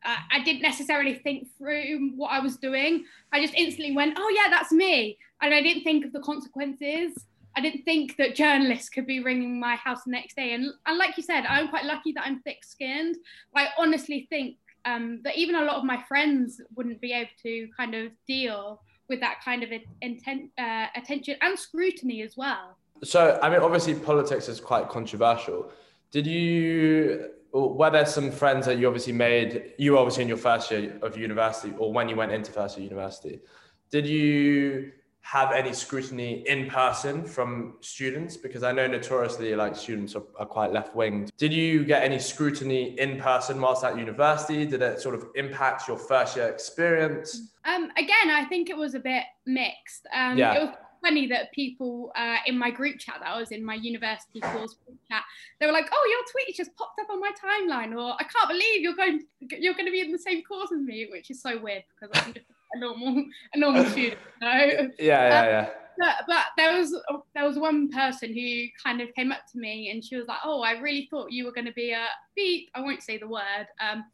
Uh, 0.04 0.16
I 0.32 0.42
didn't 0.42 0.62
necessarily 0.62 1.14
think 1.14 1.48
through 1.56 2.12
what 2.16 2.28
I 2.28 2.40
was 2.40 2.56
doing. 2.56 3.04
I 3.32 3.40
just 3.40 3.54
instantly 3.54 3.94
went, 3.94 4.14
"Oh 4.18 4.34
yeah, 4.36 4.50
that's 4.50 4.72
me," 4.72 5.18
and 5.40 5.54
I 5.54 5.62
didn't 5.62 5.84
think 5.84 6.04
of 6.04 6.12
the 6.12 6.20
consequences. 6.20 7.24
I 7.56 7.60
didn't 7.60 7.84
think 7.84 8.16
that 8.16 8.34
journalists 8.34 8.88
could 8.88 9.06
be 9.06 9.20
ringing 9.20 9.60
my 9.60 9.76
house 9.76 10.04
the 10.04 10.10
next 10.10 10.34
day. 10.36 10.54
And, 10.54 10.72
and 10.86 10.98
like 10.98 11.16
you 11.16 11.22
said, 11.22 11.44
I'm 11.46 11.68
quite 11.68 11.84
lucky 11.84 12.12
that 12.12 12.24
I'm 12.26 12.40
thick 12.40 12.64
skinned. 12.64 13.16
I 13.54 13.68
honestly 13.78 14.26
think 14.28 14.56
um, 14.84 15.20
that 15.24 15.36
even 15.36 15.54
a 15.54 15.62
lot 15.62 15.76
of 15.76 15.84
my 15.84 16.02
friends 16.08 16.60
wouldn't 16.74 17.00
be 17.00 17.12
able 17.12 17.30
to 17.42 17.68
kind 17.76 17.94
of 17.94 18.12
deal 18.26 18.82
with 19.08 19.20
that 19.20 19.36
kind 19.44 19.62
of 19.62 19.70
intent, 20.02 20.50
uh, 20.58 20.86
attention 20.96 21.36
and 21.42 21.58
scrutiny 21.58 22.22
as 22.22 22.36
well. 22.36 22.76
So, 23.02 23.38
I 23.42 23.50
mean, 23.50 23.60
obviously, 23.60 23.94
politics 23.94 24.48
is 24.48 24.60
quite 24.60 24.88
controversial. 24.88 25.70
Did 26.10 26.26
you, 26.26 27.30
were 27.52 27.90
there 27.90 28.06
some 28.06 28.30
friends 28.30 28.66
that 28.66 28.78
you 28.78 28.86
obviously 28.86 29.12
made, 29.12 29.74
you 29.78 29.98
obviously 29.98 30.22
in 30.22 30.28
your 30.28 30.38
first 30.38 30.70
year 30.70 30.98
of 31.02 31.16
university, 31.16 31.74
or 31.76 31.92
when 31.92 32.08
you 32.08 32.16
went 32.16 32.32
into 32.32 32.50
first 32.50 32.78
year 32.78 32.84
university, 32.84 33.40
did 33.90 34.06
you 34.06 34.92
have 35.24 35.52
any 35.52 35.72
scrutiny 35.72 36.44
in 36.46 36.68
person 36.68 37.24
from 37.24 37.76
students? 37.80 38.36
Because 38.36 38.62
I 38.62 38.72
know 38.72 38.86
notoriously 38.86 39.54
like 39.56 39.74
students 39.74 40.14
are, 40.14 40.22
are 40.38 40.44
quite 40.46 40.70
left 40.70 40.94
winged. 40.94 41.32
Did 41.38 41.52
you 41.52 41.82
get 41.82 42.02
any 42.02 42.18
scrutiny 42.18 42.98
in 43.00 43.18
person 43.18 43.58
whilst 43.58 43.84
at 43.84 43.98
university? 43.98 44.66
Did 44.66 44.82
it 44.82 45.00
sort 45.00 45.14
of 45.14 45.28
impact 45.34 45.88
your 45.88 45.96
first 45.96 46.36
year 46.36 46.48
experience? 46.48 47.52
Um, 47.64 47.90
again, 47.96 48.30
I 48.30 48.44
think 48.44 48.68
it 48.68 48.76
was 48.76 48.94
a 48.94 49.00
bit 49.00 49.24
mixed. 49.46 50.06
Um, 50.14 50.36
yeah. 50.36 50.56
It 50.56 50.60
was 50.60 50.76
funny 51.02 51.26
that 51.28 51.52
people 51.52 52.12
uh, 52.16 52.36
in 52.46 52.58
my 52.58 52.70
group 52.70 52.98
chat 52.98 53.16
that 53.20 53.28
I 53.28 53.40
was 53.40 53.50
in 53.50 53.64
my 53.64 53.74
university 53.74 54.40
course 54.40 54.74
group 54.84 54.98
chat, 55.10 55.22
they 55.58 55.66
were 55.66 55.72
like, 55.72 55.88
"Oh, 55.90 56.08
your 56.10 56.44
tweet 56.44 56.54
just 56.54 56.76
popped 56.76 57.00
up 57.00 57.08
on 57.10 57.18
my 57.18 57.30
timeline," 57.42 57.96
or 57.96 58.14
"I 58.14 58.24
can't 58.24 58.48
believe 58.48 58.82
you're 58.82 58.94
going 58.94 59.24
you're 59.40 59.74
going 59.74 59.86
to 59.86 59.92
be 59.92 60.00
in 60.00 60.12
the 60.12 60.18
same 60.18 60.42
course 60.42 60.70
as 60.70 60.80
me," 60.80 61.08
which 61.10 61.30
is 61.30 61.40
so 61.40 61.58
weird 61.58 61.84
because 61.88 62.10
I'm 62.22 62.34
just 62.34 62.46
a 62.74 62.78
normal 62.78 63.24
a 63.54 63.58
normal 63.58 63.84
student. 63.86 64.18
You 64.42 64.48
know? 64.48 64.90
Yeah, 64.98 65.28
yeah, 65.28 65.40
um, 65.40 65.46
yeah. 65.46 65.68
But, 65.96 66.14
but 66.26 66.44
there 66.56 66.76
was 66.76 66.92
there 67.34 67.44
was 67.46 67.56
one 67.58 67.88
person 67.88 68.34
who 68.34 68.64
kind 68.82 69.00
of 69.00 69.14
came 69.14 69.30
up 69.30 69.42
to 69.52 69.58
me 69.58 69.90
and 69.90 70.04
she 70.04 70.16
was 70.16 70.26
like, 70.26 70.38
"Oh, 70.44 70.60
I 70.62 70.72
really 70.80 71.06
thought 71.10 71.30
you 71.30 71.44
were 71.44 71.52
going 71.52 71.66
to 71.66 71.72
be 71.72 71.92
a 71.92 72.06
beep." 72.34 72.68
I 72.74 72.80
won't 72.80 73.02
say 73.02 73.16
the 73.18 73.28
word. 73.28 73.66
Um, 73.80 74.04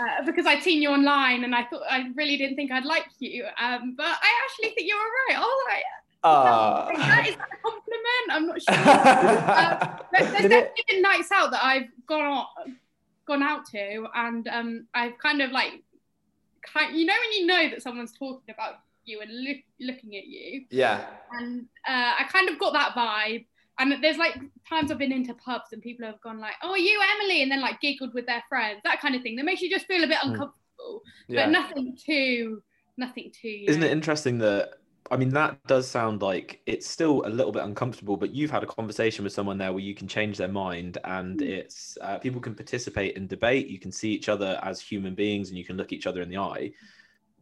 uh, 0.00 0.24
because 0.24 0.46
I'd 0.46 0.62
seen 0.62 0.80
you 0.82 0.90
online 0.90 1.44
and 1.44 1.54
I 1.54 1.64
thought 1.64 1.82
I 1.88 2.08
really 2.14 2.36
didn't 2.36 2.56
think 2.56 2.70
I'd 2.72 2.84
like 2.84 3.06
you. 3.18 3.44
Um, 3.60 3.94
but 3.96 4.06
I 4.06 4.30
actually 4.44 4.74
think 4.74 4.88
you 4.88 4.96
were 4.96 5.34
right. 5.34 5.40
Was 5.40 5.64
like, 5.68 5.82
Uh, 6.22 6.86
that 6.96 7.26
is 7.28 7.36
that 7.36 7.48
a 7.52 7.56
compliment? 7.62 8.26
I'm 8.30 8.46
not 8.46 8.62
sure. 8.62 8.74
uh, 8.76 9.98
there's, 10.12 10.32
Did 10.42 10.44
it- 10.44 10.48
definitely 10.50 10.84
been 10.88 11.02
nights 11.02 11.30
out 11.32 11.50
that 11.52 11.64
I've 11.64 11.88
gone 12.06 12.22
on, 12.24 12.46
gone 13.26 13.42
out 13.42 13.64
to, 13.66 14.06
and 14.14 14.46
um, 14.48 14.86
I've 14.94 15.16
kind 15.18 15.40
of 15.42 15.50
like, 15.50 15.82
kind, 16.62 16.96
you 16.96 17.06
know, 17.06 17.14
when 17.14 17.32
you 17.40 17.46
know 17.46 17.70
that 17.70 17.82
someone's 17.82 18.12
talking 18.12 18.52
about 18.54 18.74
you 19.04 19.20
and 19.20 19.30
look, 19.44 19.56
looking 19.80 20.16
at 20.16 20.26
you, 20.26 20.64
yeah. 20.70 21.06
and 21.38 21.66
uh, 21.88 22.12
I 22.20 22.24
kind 22.30 22.48
of 22.48 22.58
got 22.58 22.72
that 22.74 22.94
vibe. 22.94 23.46
And 23.78 24.02
there's 24.02 24.18
like 24.18 24.38
times 24.68 24.90
I've 24.90 24.98
been 24.98 25.10
into 25.12 25.32
pubs 25.34 25.72
and 25.72 25.80
people 25.80 26.04
have 26.04 26.20
gone 26.20 26.38
like, 26.38 26.52
"Oh, 26.62 26.72
are 26.72 26.78
you 26.78 27.00
Emily?" 27.16 27.42
and 27.42 27.50
then 27.50 27.60
like 27.62 27.80
giggled 27.80 28.12
with 28.12 28.26
their 28.26 28.42
friends, 28.48 28.80
that 28.84 29.00
kind 29.00 29.14
of 29.14 29.22
thing. 29.22 29.36
That 29.36 29.44
makes 29.46 29.62
you 29.62 29.70
just 29.70 29.86
feel 29.86 30.04
a 30.04 30.06
bit 30.06 30.18
Mm. 30.18 30.32
uncomfortable, 30.32 31.02
Yeah. 31.28 31.46
but 31.46 31.50
nothing 31.52 31.96
too, 31.96 32.62
nothing 32.98 33.32
too. 33.32 33.64
Isn't 33.66 33.80
know. 33.80 33.86
it 33.86 33.92
interesting 33.92 34.36
that 34.38 34.72
I 35.12 35.16
mean 35.16 35.30
that 35.30 35.64
does 35.66 35.88
sound 35.88 36.22
like 36.22 36.62
it's 36.66 36.86
still 36.86 37.26
a 37.26 37.28
little 37.28 37.50
bit 37.50 37.64
uncomfortable, 37.64 38.16
but 38.16 38.32
you've 38.32 38.52
had 38.52 38.62
a 38.62 38.66
conversation 38.66 39.24
with 39.24 39.32
someone 39.32 39.58
there 39.58 39.72
where 39.72 39.82
you 39.82 39.94
can 39.94 40.06
change 40.06 40.38
their 40.38 40.46
mind, 40.48 40.98
and 41.04 41.40
Mm. 41.40 41.42
it's 41.42 41.98
uh, 42.00 42.18
people 42.18 42.40
can 42.40 42.54
participate 42.54 43.16
in 43.16 43.26
debate. 43.26 43.66
You 43.66 43.80
can 43.80 43.90
see 43.90 44.12
each 44.12 44.28
other 44.28 44.60
as 44.62 44.80
human 44.80 45.16
beings, 45.16 45.48
and 45.48 45.58
you 45.58 45.64
can 45.64 45.76
look 45.76 45.92
each 45.92 46.06
other 46.06 46.22
in 46.22 46.28
the 46.28 46.36
eye. 46.38 46.72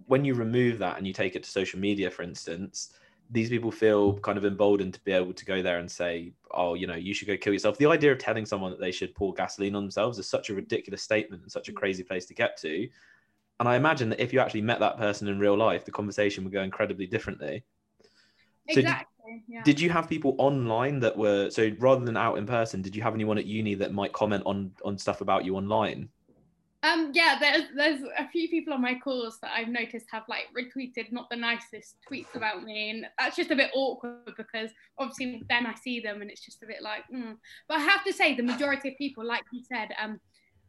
When 0.06 0.24
you 0.24 0.34
remove 0.34 0.78
that 0.80 0.98
and 0.98 1.06
you 1.06 1.12
take 1.14 1.36
it 1.36 1.44
to 1.44 1.50
social 1.50 1.80
media, 1.80 2.10
for 2.10 2.22
instance, 2.22 2.92
these 3.30 3.50
people 3.50 3.72
feel 3.72 4.18
kind 4.20 4.38
of 4.38 4.44
emboldened 4.46 4.94
to 4.94 5.00
be 5.04 5.12
able 5.12 5.34
to 5.34 5.44
go 5.44 5.62
there 5.62 5.78
and 5.78 5.90
say, 5.90 6.34
"Oh, 6.52 6.74
you 6.74 6.86
know, 6.86 6.96
you 6.96 7.14
should 7.14 7.28
go 7.28 7.36
kill 7.36 7.52
yourself." 7.54 7.78
The 7.78 7.86
idea 7.86 8.12
of 8.12 8.18
telling 8.18 8.46
someone 8.46 8.70
that 8.72 8.80
they 8.80 8.92
should 8.92 9.14
pour 9.14 9.34
gasoline 9.34 9.74
on 9.76 9.84
themselves 9.84 10.18
is 10.18 10.28
such 10.28 10.50
a 10.50 10.54
ridiculous 10.54 11.02
statement 11.02 11.42
and 11.42 11.52
such 11.52 11.68
a 11.68 11.72
crazy 11.74 12.04
place 12.04 12.26
to 12.26 12.34
get 12.34 12.56
to. 12.58 12.88
And 13.60 13.68
I 13.68 13.76
imagine 13.76 14.08
that 14.10 14.20
if 14.20 14.32
you 14.32 14.40
actually 14.40 14.62
met 14.62 14.80
that 14.80 14.98
person 14.98 15.28
in 15.28 15.38
real 15.38 15.56
life, 15.56 15.84
the 15.84 15.90
conversation 15.90 16.44
would 16.44 16.52
go 16.52 16.62
incredibly 16.62 17.06
differently. 17.06 17.64
So 18.70 18.76
did- 18.76 18.84
exactly. 18.84 19.42
yeah. 19.48 19.62
Did 19.64 19.80
you 19.80 19.90
have 19.90 20.08
people 20.08 20.36
online 20.38 21.00
that 21.00 21.16
were 21.16 21.50
so 21.50 21.72
rather 21.78 22.04
than 22.04 22.16
out 22.16 22.38
in 22.38 22.46
person? 22.46 22.82
Did 22.82 22.94
you 22.94 23.02
have 23.02 23.14
anyone 23.14 23.38
at 23.38 23.46
uni 23.46 23.74
that 23.76 23.92
might 23.92 24.12
comment 24.12 24.42
on 24.46 24.72
on 24.84 24.96
stuff 24.98 25.20
about 25.20 25.44
you 25.44 25.56
online? 25.56 26.08
Um, 26.84 27.10
yeah, 27.12 27.36
there's 27.40 27.64
there's 27.74 28.02
a 28.16 28.28
few 28.28 28.48
people 28.48 28.72
on 28.72 28.80
my 28.80 28.96
course 29.00 29.38
that 29.42 29.50
I've 29.52 29.68
noticed 29.68 30.06
have 30.12 30.22
like 30.28 30.44
retweeted 30.56 31.10
not 31.10 31.28
the 31.28 31.36
nicest 31.36 31.96
tweets 32.08 32.36
about 32.36 32.62
me, 32.62 32.90
and 32.90 33.06
that's 33.18 33.34
just 33.34 33.50
a 33.50 33.56
bit 33.56 33.72
awkward 33.74 34.32
because 34.36 34.70
obviously 34.96 35.42
then 35.48 35.66
I 35.66 35.74
see 35.74 35.98
them 35.98 36.22
and 36.22 36.30
it's 36.30 36.44
just 36.44 36.62
a 36.62 36.66
bit 36.66 36.80
like. 36.80 37.02
Mm. 37.12 37.36
But 37.68 37.78
I 37.78 37.80
have 37.80 38.04
to 38.04 38.12
say, 38.12 38.36
the 38.36 38.44
majority 38.44 38.90
of 38.90 38.94
people, 38.96 39.26
like 39.26 39.42
you 39.52 39.62
said, 39.64 39.88
um, 40.00 40.20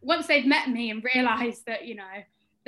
once 0.01 0.25
they've 0.25 0.47
met 0.47 0.69
me 0.69 0.89
and 0.89 1.03
realised 1.13 1.67
that 1.67 1.85
you 1.85 1.93
know 1.93 2.03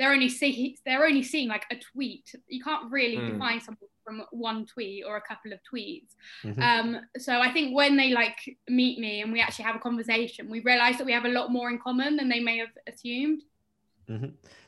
they're 0.02 0.12
only 0.12 0.28
see 0.28 0.76
they're 0.84 1.06
only 1.06 1.22
seeing 1.22 1.48
like 1.48 1.64
a 1.70 1.76
tweet, 1.76 2.34
you 2.48 2.62
can't 2.62 2.90
really 2.90 3.18
Mm. 3.18 3.32
define 3.32 3.60
someone 3.60 3.88
from 4.04 4.24
one 4.32 4.66
tweet 4.66 5.04
or 5.06 5.16
a 5.16 5.20
couple 5.20 5.52
of 5.52 5.60
tweets. 5.72 6.10
Mhm. 6.44 6.60
Um, 6.60 7.00
so 7.18 7.40
I 7.40 7.52
think 7.52 7.72
when 7.76 7.96
they 7.96 8.10
like 8.10 8.36
meet 8.68 8.98
me 8.98 9.20
and 9.22 9.32
we 9.32 9.40
actually 9.40 9.66
have 9.66 9.76
a 9.76 9.78
conversation, 9.78 10.50
we 10.50 10.60
realise 10.60 10.98
that 10.98 11.06
we 11.06 11.12
have 11.12 11.24
a 11.24 11.28
lot 11.38 11.52
more 11.52 11.70
in 11.70 11.78
common 11.78 12.16
than 12.16 12.28
they 12.28 12.40
may 12.40 12.58
have 12.58 12.74
assumed. 12.88 13.42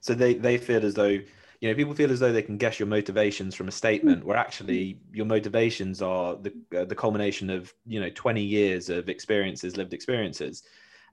So 0.00 0.14
they 0.14 0.34
they 0.34 0.56
feel 0.56 0.84
as 0.86 0.94
though 0.94 1.16
you 1.60 1.68
know 1.68 1.74
people 1.74 1.94
feel 1.94 2.12
as 2.12 2.20
though 2.20 2.32
they 2.32 2.42
can 2.42 2.56
guess 2.56 2.78
your 2.78 2.86
motivations 2.86 3.54
from 3.54 3.68
a 3.68 3.72
statement, 3.72 4.24
where 4.24 4.36
actually 4.36 5.00
your 5.12 5.26
motivations 5.26 6.00
are 6.00 6.36
the 6.36 6.52
uh, 6.78 6.84
the 6.84 6.94
culmination 6.94 7.50
of 7.50 7.74
you 7.86 8.00
know 8.00 8.10
twenty 8.10 8.42
years 8.42 8.88
of 8.88 9.08
experiences, 9.08 9.76
lived 9.76 9.92
experiences, 9.92 10.62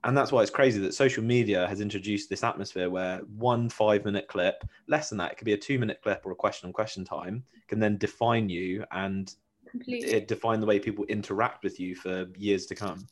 and 0.04 0.16
that's 0.16 0.32
why 0.32 0.42
it's 0.42 0.50
crazy 0.50 0.80
that 0.80 0.94
social 0.94 1.22
media 1.22 1.66
has 1.68 1.80
introduced 1.80 2.28
this 2.28 2.42
atmosphere 2.44 2.90
where 2.90 3.18
one 3.36 3.68
five 3.68 4.04
minute 4.04 4.26
clip, 4.28 4.64
less 4.88 5.08
than 5.08 5.18
that, 5.18 5.32
it 5.32 5.38
could 5.38 5.44
be 5.44 5.52
a 5.52 5.58
two 5.58 5.78
minute 5.78 6.00
clip 6.02 6.22
or 6.24 6.32
a 6.32 6.36
question 6.36 6.66
on 6.66 6.72
question 6.72 7.04
time, 7.04 7.44
can 7.68 7.78
then 7.78 7.98
define 7.98 8.48
you 8.48 8.84
and 8.90 9.34
Completely. 9.70 10.10
it 10.10 10.28
define 10.28 10.60
the 10.60 10.66
way 10.66 10.78
people 10.78 11.04
interact 11.06 11.64
with 11.64 11.80
you 11.80 11.94
for 11.94 12.26
years 12.36 12.66
to 12.66 12.74
come. 12.74 13.06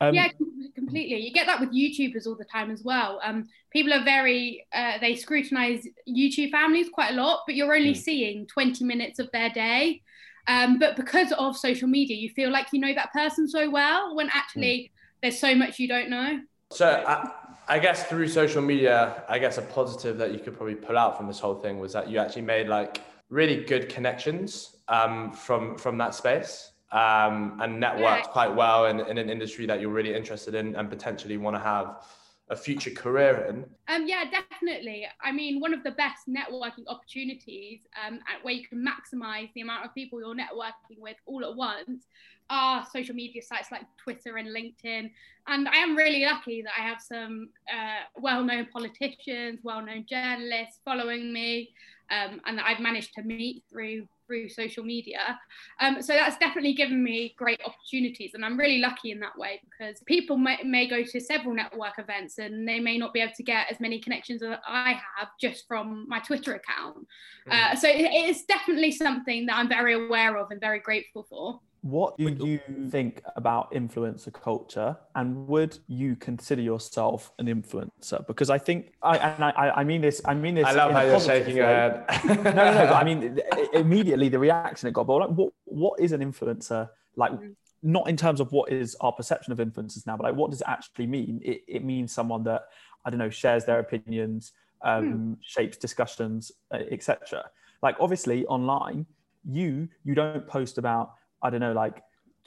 Um, 0.00 0.14
yeah, 0.14 0.28
completely. 0.74 1.16
You 1.16 1.32
get 1.32 1.46
that 1.46 1.58
with 1.58 1.72
YouTubers 1.72 2.26
all 2.26 2.36
the 2.36 2.44
time 2.44 2.70
as 2.70 2.84
well. 2.84 3.18
Um, 3.24 3.48
people 3.72 3.92
are 3.92 4.04
very 4.04 4.66
uh, 4.72 4.98
they 5.00 5.16
scrutinize 5.16 5.86
YouTube 6.08 6.50
families 6.50 6.88
quite 6.92 7.12
a 7.12 7.14
lot, 7.14 7.40
but 7.46 7.54
you're 7.56 7.74
only 7.74 7.94
Mm. 7.94 7.96
seeing 7.96 8.46
20 8.46 8.84
minutes 8.84 9.18
of 9.18 9.30
their 9.32 9.50
day. 9.50 10.02
Um, 10.46 10.78
but 10.78 10.94
because 10.96 11.32
of 11.32 11.56
social 11.56 11.88
media, 11.88 12.16
you 12.16 12.28
feel 12.30 12.50
like 12.50 12.68
you 12.72 12.78
know 12.78 12.94
that 12.94 13.12
person 13.12 13.48
so 13.48 13.68
well 13.68 14.14
when 14.14 14.28
actually 14.32 14.92
there's 15.26 15.40
so 15.40 15.54
much 15.54 15.78
you 15.80 15.88
don't 15.88 16.08
know. 16.08 16.40
So 16.70 16.86
I, 17.06 17.30
I 17.68 17.78
guess 17.80 18.04
through 18.04 18.28
social 18.28 18.62
media, 18.62 19.24
I 19.28 19.38
guess 19.38 19.58
a 19.58 19.62
positive 19.62 20.18
that 20.18 20.32
you 20.32 20.38
could 20.38 20.56
probably 20.56 20.76
pull 20.76 20.96
out 20.96 21.16
from 21.16 21.26
this 21.26 21.40
whole 21.40 21.56
thing 21.56 21.78
was 21.80 21.92
that 21.94 22.08
you 22.08 22.18
actually 22.18 22.42
made 22.42 22.68
like 22.68 23.00
really 23.28 23.64
good 23.64 23.88
connections 23.88 24.76
um, 24.88 25.32
from 25.32 25.76
from 25.76 25.98
that 25.98 26.14
space 26.14 26.70
um, 26.92 27.58
and 27.60 27.82
networked 27.82 27.98
Yeah. 28.00 28.22
quite 28.22 28.54
well 28.54 28.86
in, 28.86 29.00
in 29.00 29.18
an 29.18 29.28
industry 29.28 29.66
that 29.66 29.80
you're 29.80 29.90
really 29.90 30.14
interested 30.14 30.54
in 30.54 30.76
and 30.76 30.88
potentially 30.88 31.36
want 31.36 31.56
to 31.56 31.60
have 31.60 32.04
a 32.48 32.54
future 32.54 32.90
career 32.90 33.46
in. 33.48 33.64
Um, 33.92 34.06
yeah, 34.06 34.22
definitely. 34.30 35.04
I 35.20 35.32
mean, 35.32 35.58
one 35.58 35.74
of 35.74 35.82
the 35.82 35.90
best 35.90 36.28
networking 36.28 36.84
opportunities 36.86 37.80
um, 38.06 38.20
where 38.42 38.54
you 38.54 38.64
can 38.68 38.86
maximize 38.86 39.52
the 39.54 39.62
amount 39.62 39.84
of 39.84 39.92
people 39.92 40.20
you're 40.20 40.36
networking 40.36 41.00
with 41.00 41.16
all 41.26 41.44
at 41.44 41.56
once 41.56 42.04
are 42.50 42.86
social 42.92 43.14
media 43.14 43.42
sites 43.42 43.70
like 43.72 43.82
Twitter 44.02 44.36
and 44.36 44.48
LinkedIn. 44.48 45.10
And 45.48 45.68
I 45.68 45.76
am 45.76 45.96
really 45.96 46.24
lucky 46.24 46.62
that 46.62 46.72
I 46.76 46.82
have 46.82 47.00
some 47.00 47.50
uh, 47.72 48.04
well 48.16 48.42
known 48.42 48.66
politicians, 48.72 49.60
well 49.62 49.84
known 49.84 50.04
journalists 50.08 50.80
following 50.84 51.32
me, 51.32 51.70
um, 52.10 52.40
and 52.46 52.58
that 52.58 52.66
I've 52.66 52.80
managed 52.80 53.14
to 53.14 53.22
meet 53.22 53.62
through 53.70 54.06
through 54.26 54.48
social 54.48 54.82
media. 54.82 55.38
Um, 55.80 56.02
so 56.02 56.12
that's 56.12 56.36
definitely 56.38 56.72
given 56.72 57.02
me 57.02 57.32
great 57.38 57.60
opportunities, 57.64 58.32
and 58.34 58.44
I'm 58.44 58.58
really 58.58 58.80
lucky 58.80 59.12
in 59.12 59.20
that 59.20 59.38
way 59.38 59.60
because 59.70 60.00
people 60.00 60.36
may, 60.36 60.58
may 60.64 60.88
go 60.88 61.04
to 61.04 61.20
several 61.20 61.54
network 61.54 61.94
events 61.98 62.38
and 62.38 62.68
they 62.68 62.80
may 62.80 62.98
not 62.98 63.12
be 63.12 63.20
able 63.20 63.34
to 63.36 63.44
get 63.44 63.70
as 63.70 63.78
many 63.78 64.00
connections 64.00 64.42
as 64.42 64.58
I 64.66 65.00
have 65.16 65.28
just 65.40 65.68
from 65.68 66.06
my 66.08 66.18
Twitter 66.18 66.54
account. 66.54 67.06
Uh, 67.48 67.76
so 67.76 67.88
it's 67.88 68.44
definitely 68.46 68.90
something 68.90 69.46
that 69.46 69.56
I'm 69.56 69.68
very 69.68 69.94
aware 69.94 70.36
of 70.38 70.50
and 70.50 70.60
very 70.60 70.80
grateful 70.80 71.24
for. 71.30 71.60
What 71.90 72.16
do 72.16 72.24
you 72.52 72.60
think 72.90 73.22
about 73.36 73.72
influencer 73.72 74.32
culture, 74.32 74.96
and 75.14 75.46
would 75.46 75.78
you 75.86 76.16
consider 76.16 76.62
yourself 76.62 77.32
an 77.38 77.46
influencer? 77.46 78.26
Because 78.26 78.50
I 78.50 78.58
think, 78.58 78.92
I 79.02 79.16
and 79.18 79.44
I, 79.44 79.50
I- 79.50 79.80
I 79.80 79.84
mean 79.84 80.00
this, 80.00 80.20
I 80.24 80.34
mean 80.34 80.54
this. 80.56 80.66
I 80.66 80.72
love 80.72 80.90
how 80.92 81.02
you're 81.02 81.12
positive 81.14 81.42
shaking 81.44 81.56
your 81.56 81.66
head. 81.66 82.04
no, 82.26 82.34
no, 82.34 82.42
no. 82.78 82.86
But 82.92 82.96
I 83.02 83.04
mean, 83.04 83.40
immediately 83.72 84.28
the 84.28 84.38
reaction 84.38 84.88
it 84.88 84.94
got. 84.94 85.06
But 85.06 85.16
like, 85.22 85.30
what 85.30 85.52
what 85.64 86.00
is 86.00 86.12
an 86.12 86.20
influencer? 86.20 86.88
Like, 87.16 87.32
Mm. 87.32 87.54
not 87.82 88.08
in 88.08 88.16
terms 88.16 88.40
of 88.40 88.52
what 88.52 88.70
is 88.72 88.96
our 89.00 89.12
perception 89.12 89.52
of 89.52 89.58
influencers 89.58 90.06
now, 90.06 90.16
but 90.16 90.24
like, 90.24 90.34
what 90.34 90.50
does 90.50 90.60
it 90.60 90.68
actually 90.68 91.06
mean? 91.06 91.40
It, 91.44 91.62
it 91.76 91.82
means 91.84 92.12
someone 92.12 92.42
that 92.44 92.62
I 93.04 93.10
don't 93.10 93.18
know 93.18 93.30
shares 93.30 93.64
their 93.64 93.78
opinions, 93.78 94.52
um, 94.82 95.36
shapes 95.40 95.76
discussions, 95.76 96.52
uh, 96.74 96.78
etc. 96.90 97.44
Like, 97.82 97.96
obviously, 98.00 98.44
online, 98.46 99.06
you 99.48 99.88
you 100.04 100.14
don't 100.14 100.46
post 100.48 100.78
about 100.78 101.12
I 101.46 101.50
don't 101.50 101.60
know, 101.66 101.72
like 101.84 101.96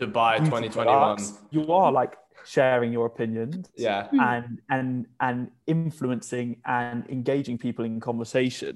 Dubai 0.01 0.33
beauty 0.37 0.69
2021. 0.69 0.85
products. 0.85 1.27
You 1.51 1.63
are 1.79 1.91
like 2.01 2.13
sharing 2.45 2.91
your 2.97 3.05
opinions 3.13 3.69
Yeah. 3.75 4.01
Hmm. 4.07 4.19
and 4.19 4.47
and 4.75 4.91
and 5.27 5.39
influencing 5.67 6.47
and 6.65 6.99
engaging 7.09 7.57
people 7.65 7.83
in 7.89 7.99
conversation. 7.99 8.73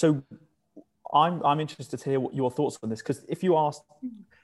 So 0.00 0.06
I'm 1.22 1.36
I'm 1.50 1.60
interested 1.60 1.98
to 2.02 2.10
hear 2.10 2.20
what 2.24 2.34
your 2.40 2.50
thoughts 2.50 2.78
on 2.82 2.88
this 2.90 3.00
because 3.02 3.20
if 3.28 3.40
you 3.46 3.56
ask 3.56 3.80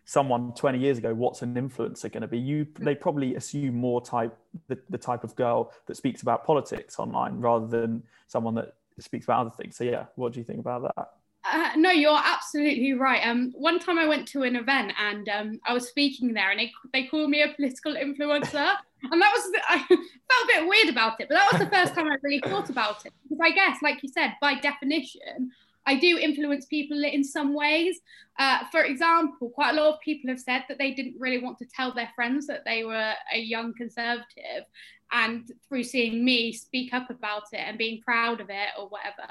someone 0.04 0.52
20 0.54 0.78
years 0.78 0.98
ago 0.98 1.10
what's 1.14 1.42
an 1.42 1.54
influencer 1.54 2.10
going 2.14 2.22
to 2.22 2.26
be 2.28 2.38
you 2.38 2.66
they 2.80 2.94
probably 2.94 3.36
assume 3.36 3.74
more 3.76 4.00
type 4.00 4.36
the, 4.68 4.76
the 4.90 4.98
type 4.98 5.22
of 5.22 5.34
girl 5.36 5.72
that 5.86 5.96
speaks 5.96 6.22
about 6.22 6.44
politics 6.44 6.98
online 6.98 7.34
rather 7.38 7.68
than 7.68 8.02
someone 8.26 8.54
that 8.54 8.74
speaks 8.98 9.24
about 9.26 9.38
other 9.46 9.54
things 9.58 9.76
so 9.76 9.84
yeah 9.84 10.04
what 10.16 10.32
do 10.32 10.40
you 10.40 10.44
think 10.44 10.58
about 10.58 10.82
that 10.82 11.08
Uh, 11.44 11.70
no, 11.76 11.90
you're 11.90 12.20
absolutely 12.22 12.92
right. 12.92 13.26
Um, 13.26 13.52
one 13.56 13.80
time 13.80 13.98
I 13.98 14.06
went 14.06 14.28
to 14.28 14.44
an 14.44 14.54
event 14.54 14.92
and 14.98 15.28
um, 15.28 15.60
I 15.66 15.74
was 15.74 15.88
speaking 15.88 16.32
there, 16.32 16.50
and 16.50 16.60
they, 16.60 16.72
they 16.92 17.04
called 17.04 17.30
me 17.30 17.42
a 17.42 17.48
political 17.48 17.94
influencer, 17.94 18.74
and 19.10 19.20
that 19.20 19.32
was 19.34 19.52
I 19.68 19.78
felt 19.78 19.98
a 19.98 20.46
bit 20.46 20.68
weird 20.68 20.88
about 20.88 21.20
it, 21.20 21.28
but 21.28 21.34
that 21.34 21.52
was 21.52 21.60
the 21.60 21.70
first 21.70 21.94
time 21.94 22.06
I 22.06 22.16
really 22.22 22.40
thought 22.40 22.70
about 22.70 23.04
it 23.04 23.12
because 23.24 23.40
I 23.42 23.50
guess, 23.50 23.78
like 23.82 24.02
you 24.02 24.08
said, 24.08 24.34
by 24.40 24.54
definition, 24.54 25.50
I 25.86 25.96
do 25.96 26.18
influence 26.18 26.66
people 26.66 27.02
in 27.02 27.24
some 27.24 27.54
ways. 27.54 28.00
Uh, 28.38 28.60
for 28.70 28.84
example, 28.84 29.50
quite 29.50 29.76
a 29.76 29.82
lot 29.82 29.94
of 29.94 30.00
people 30.00 30.30
have 30.30 30.40
said 30.40 30.64
that 30.68 30.78
they 30.78 30.92
didn't 30.92 31.16
really 31.18 31.42
want 31.42 31.58
to 31.58 31.66
tell 31.66 31.92
their 31.92 32.10
friends 32.14 32.46
that 32.46 32.64
they 32.64 32.84
were 32.84 33.14
a 33.34 33.38
young 33.38 33.74
conservative. 33.74 34.64
And 35.12 35.46
through 35.68 35.84
seeing 35.84 36.24
me 36.24 36.52
speak 36.52 36.94
up 36.94 37.10
about 37.10 37.42
it 37.52 37.58
and 37.60 37.76
being 37.76 38.00
proud 38.02 38.40
of 38.40 38.48
it 38.48 38.68
or 38.78 38.88
whatever, 38.88 39.28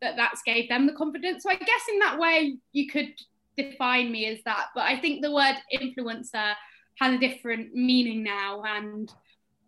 that 0.00 0.14
that's 0.16 0.42
gave 0.42 0.68
them 0.68 0.86
the 0.86 0.92
confidence. 0.92 1.42
So 1.42 1.50
I 1.50 1.56
guess 1.56 1.82
in 1.92 1.98
that 1.98 2.18
way, 2.18 2.56
you 2.72 2.88
could 2.88 3.14
define 3.56 4.12
me 4.12 4.26
as 4.26 4.38
that. 4.44 4.66
But 4.74 4.84
I 4.84 4.98
think 5.00 5.22
the 5.22 5.32
word 5.32 5.56
influencer 5.74 6.54
has 7.00 7.14
a 7.14 7.18
different 7.18 7.74
meaning 7.74 8.22
now, 8.22 8.62
and 8.64 9.12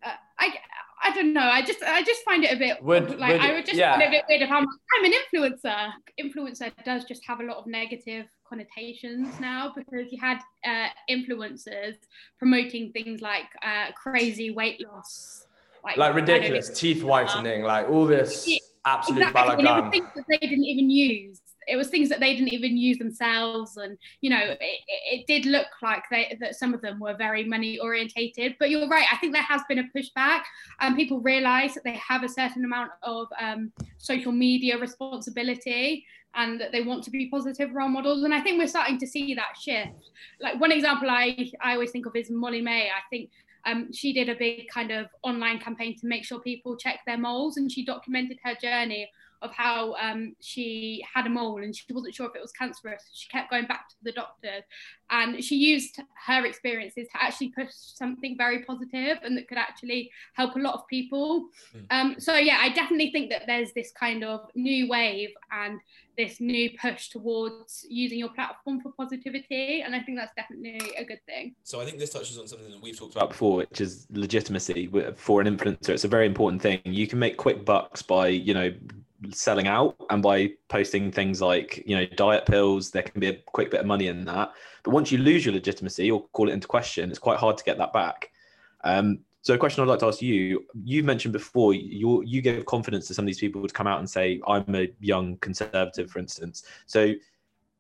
uh, 0.05 0.13
I 0.39 0.55
I 1.03 1.11
don't 1.13 1.33
know. 1.33 1.41
I 1.43 1.63
just 1.63 1.83
I 1.83 2.03
just 2.03 2.23
find 2.25 2.45
it 2.45 2.53
a 2.53 2.57
bit 2.57 2.83
Would- 2.83 3.19
like 3.19 3.33
would- 3.33 3.41
I 3.41 3.53
would 3.55 3.67
just 3.67 3.79
yeah. 3.79 3.93
find 3.93 4.03
it 4.03 4.07
a 4.07 4.11
bit 4.11 4.25
weird 4.29 4.43
if 4.43 4.51
I'm 4.51 4.67
I'm 4.67 5.05
an 5.05 5.13
influencer. 5.13 5.93
Influencer 6.21 6.73
does 6.85 7.05
just 7.05 7.25
have 7.27 7.41
a 7.41 7.45
lot 7.45 7.57
of 7.59 7.67
negative 7.67 8.27
connotations 8.49 9.29
now 9.41 9.73
because 9.75 10.13
you 10.13 10.21
had 10.21 10.39
uh, 10.65 10.89
influencers 11.11 11.97
promoting 12.39 12.93
things 12.93 13.21
like 13.21 13.47
uh, 13.63 13.91
crazy 13.93 14.51
weight 14.51 14.81
loss, 14.87 15.46
like 15.97 15.99
I 15.99 16.09
ridiculous 16.09 16.69
teeth 16.71 17.03
whitening, 17.03 17.63
like 17.63 17.89
all 17.89 18.07
this 18.07 18.49
absolute 18.85 19.23
exactly. 19.23 19.67
And 19.67 19.69
it 19.69 19.83
was 19.83 19.91
things 19.91 20.09
that 20.15 20.25
they 20.29 20.39
didn't 20.39 20.65
even 20.65 20.91
use. 20.91 21.41
It 21.69 21.77
was 21.77 21.89
things 21.89 22.09
that 22.11 22.21
they 22.21 22.33
didn't 22.33 22.53
even 22.53 22.77
use 22.77 22.97
themselves, 22.99 23.77
and 23.77 23.99
you 24.21 24.31
know, 24.31 24.41
it, 24.41 24.59
it, 24.61 25.27
did 25.27 25.47
look 25.47 25.67
like 25.83 26.05
they 26.13 26.37
that 26.41 26.55
some 26.55 26.73
of 26.73 26.81
them 26.81 27.01
were 27.01 27.17
very 27.17 27.45
money 27.45 27.77
orientated. 27.81 28.55
But 28.61 28.71
you're 28.71 28.89
right. 28.89 29.07
I 29.13 29.17
think 29.17 29.33
there 29.33 29.43
has 29.43 29.63
been 29.69 29.81
a 29.81 29.89
pushback, 29.97 30.43
and 30.79 30.95
people 30.95 31.21
realise 31.21 31.75
that 31.75 31.83
they 31.83 31.95
have 31.97 32.23
a 32.23 32.29
certain 32.29 32.65
amount 32.65 32.93
of 33.03 33.27
um, 33.41 33.73
social 33.99 34.31
media 34.31 34.79
responsibility, 34.79 36.05
and 36.37 36.61
that 36.61 36.71
they 36.71 36.83
want 36.83 37.03
to 37.05 37.11
be 37.11 37.29
positive 37.29 37.75
role 37.75 37.89
models. 37.89 38.23
And 38.23 38.33
I 38.33 38.41
think 38.41 38.59
we're 38.59 38.69
starting 38.69 38.99
to 38.99 39.07
see 39.07 39.35
that 39.35 39.57
shift. 39.61 40.11
Like 40.41 40.61
one 40.61 40.71
example 40.71 41.11
I 41.11 41.51
I 41.61 41.73
always 41.73 41.91
think 41.91 42.07
of 42.07 42.15
is 42.15 42.31
Molly-Mae. 42.31 42.91
I 42.91 43.03
think 43.11 43.31
um, 43.67 43.93
she 43.93 44.13
did 44.13 44.29
a 44.29 44.35
big 44.35 44.69
kind 44.69 44.91
of 44.91 45.07
online 45.23 45.59
campaign 45.59 45.97
to 45.99 46.07
make 46.07 46.25
sure 46.25 46.41
people 46.41 46.77
check 46.77 47.01
their 47.07 47.19
moles 47.19 47.57
and 47.57 47.71
she 47.71 47.85
documented 47.85 48.39
her 48.45 48.55
journey 48.55 49.11
of 49.47 49.55
how 49.55 49.95
um, 49.95 50.35
she 50.41 51.05
had 51.13 51.27
a 51.27 51.31
mole 51.31 51.63
and 51.63 51.75
she 51.75 51.85
wasn't 51.93 52.15
sure 52.15 52.27
if 52.27 52.37
it 52.37 52.43
was 52.43 52.53
cancerous. 52.53 53.03
She 53.15 53.29
kept 53.29 53.51
going 53.51 53.67
back 53.67 53.89
to 53.89 53.95
the 54.03 54.13
doctor 54.13 54.65
and 55.11 55.43
she 55.43 55.57
used 55.57 56.01
her 56.27 56.45
experiences 56.45 57.07
to 57.13 57.23
actually 57.23 57.51
push 57.51 57.69
something 57.71 58.37
very 58.37 58.65
positive 58.65 59.19
and 59.23 59.37
that 59.37 59.49
could 59.49 59.59
actually 59.59 60.11
help 60.35 60.57
a 60.57 60.59
lot 60.59 60.75
of 60.75 60.87
people. 60.89 61.49
Um, 61.91 62.17
so, 62.19 62.37
yeah, 62.37 62.59
I 62.61 62.71
definitely 62.71 63.11
think 63.13 63.31
that 63.31 63.43
there's 63.47 63.73
this 63.73 63.93
kind 63.99 64.25
of 64.25 64.51
new 64.55 64.89
wave 64.89 65.31
and 65.51 65.81
this 66.17 66.41
new 66.41 66.71
push 66.81 67.11
towards 67.11 67.87
using 67.89 68.19
your 68.19 68.31
platform 68.31 68.81
for 68.81 68.91
positivity. 68.93 69.83
And 69.83 69.95
I 69.95 70.01
think 70.01 70.19
that's 70.19 70.33
definitely 70.35 70.81
a 70.97 71.05
good 71.05 71.21
thing. 71.27 71.55
So 71.63 71.81
I 71.81 71.85
think 71.85 71.99
this 71.99 72.11
touches 72.11 72.39
on 72.39 72.47
something 72.49 72.71
that 72.71 72.83
we've 72.83 72.99
talked 72.99 73.15
about 73.15 73.31
before, 73.31 73.59
which 73.59 73.81
is 73.81 74.07
legitimacy 74.11 74.91
for 75.17 75.41
an 75.41 75.57
influencer. 75.57 75.91
It's 75.91 76.05
a 76.05 76.09
very 76.09 76.27
important 76.27 76.63
thing. 76.63 76.81
You 76.85 77.07
can 77.07 77.19
make 77.19 77.37
quick 77.37 77.65
bucks 77.65 78.03
by, 78.03 78.29
you 78.29 78.55
know, 78.55 78.73
selling 79.31 79.67
out 79.67 79.97
and 80.11 80.23
by 80.23 80.51
posting 80.69 81.11
things 81.11 81.41
like, 81.41 81.83
you 81.87 81.97
know, 81.97 82.07
diet 82.17 82.47
pills. 82.47 82.91
There 82.91 83.03
can 83.03 83.21
be 83.21 83.29
a 83.29 83.37
quick 83.53 83.71
bit 83.71 83.81
of 83.81 83.87
money 83.87 84.09
in 84.09 84.25
that. 84.27 84.53
But 84.83 84.93
once 84.93 85.11
you 85.11 85.19
lose 85.19 85.45
your 85.45 85.55
legitimacy 85.55 86.11
or 86.11 86.27
call 86.29 86.49
it 86.49 86.53
into 86.53 86.69
question, 86.69 87.11
it's 87.11 87.19
quite 87.19 87.39
hard 87.39 87.57
to 87.59 87.65
get 87.65 87.79
that 87.79 87.93
back. 87.93 88.31
Um, 88.85 89.21
so 89.43 89.55
a 89.55 89.59
question 89.59 89.83
I'd 89.83 89.89
like 89.89 90.01
to 90.01 90.07
ask 90.07 90.21
you, 90.21 90.65
you've 90.85 91.05
mentioned 91.05 91.33
before, 91.33 91.73
you 91.73 92.23
you 92.25 92.43
gave 92.43 92.67
confidence 92.67 93.07
to 93.07 93.15
some 93.15 93.25
of 93.25 93.27
these 93.27 93.39
people 93.39 93.67
to 93.67 93.73
come 93.73 93.87
out 93.87 94.01
and 94.01 94.11
say, 94.11 94.41
I'm 94.47 94.75
a 94.75 94.89
young 95.01 95.37
conservative, 95.37 96.11
for 96.11 96.19
instance. 96.19 96.65
So 96.87 97.15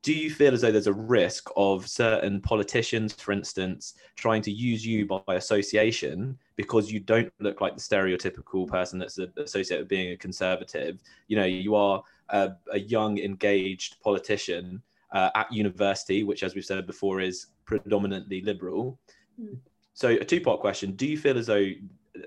do 0.07 0.13
you 0.13 0.31
feel 0.31 0.55
as 0.55 0.61
though 0.61 0.71
there's 0.71 0.87
a 0.87 0.93
risk 0.93 1.51
of 1.57 1.89
certain 1.89 2.41
politicians, 2.41 3.13
for 3.13 3.33
instance, 3.33 3.95
trying 4.15 4.41
to 4.41 4.53
use 4.53 4.87
you 4.87 5.05
by 5.05 5.35
association 5.35 6.39
because 6.55 6.93
you 6.93 7.01
don't 7.01 7.29
look 7.41 7.61
like 7.61 7.75
the 7.75 7.81
stereotypical 7.81 8.69
person 8.69 9.01
that's 9.01 9.19
associated 9.19 9.83
with 9.83 9.89
being 9.89 10.13
a 10.13 10.17
conservative? 10.17 11.03
You 11.27 11.39
know, 11.39 11.45
you 11.45 11.75
are 11.75 12.05
a, 12.29 12.53
a 12.73 12.79
young, 12.79 13.19
engaged 13.19 14.01
politician 14.01 14.81
uh, 15.11 15.31
at 15.35 15.53
university, 15.53 16.23
which, 16.23 16.45
as 16.45 16.55
we've 16.55 16.65
said 16.65 16.87
before, 16.87 17.21
is 17.21 17.49
predominantly 17.65 18.43
liberal. 18.43 19.01
Mm. 19.43 19.59
So, 19.95 20.11
a 20.11 20.25
two 20.25 20.41
part 20.41 20.61
question 20.61 20.93
Do 20.93 21.09
you 21.09 21.19
feel 21.19 21.37
as 21.37 21.49
though 21.49 21.69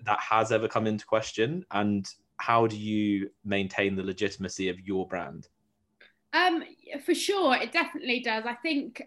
that 0.03 0.19
has 0.19 0.51
ever 0.51 0.67
come 0.67 0.85
into 0.85 1.05
question? 1.05 1.65
And 1.71 2.05
how 2.41 2.67
do 2.67 2.75
you 2.75 3.29
maintain 3.45 3.95
the 3.95 4.03
legitimacy 4.03 4.67
of 4.67 4.81
your 4.81 5.07
brand? 5.07 5.47
Um, 6.31 6.63
for 7.03 7.15
sure, 7.15 7.55
it 7.55 7.71
definitely 7.71 8.19
does. 8.19 8.45
I 8.45 8.53
think 8.53 9.01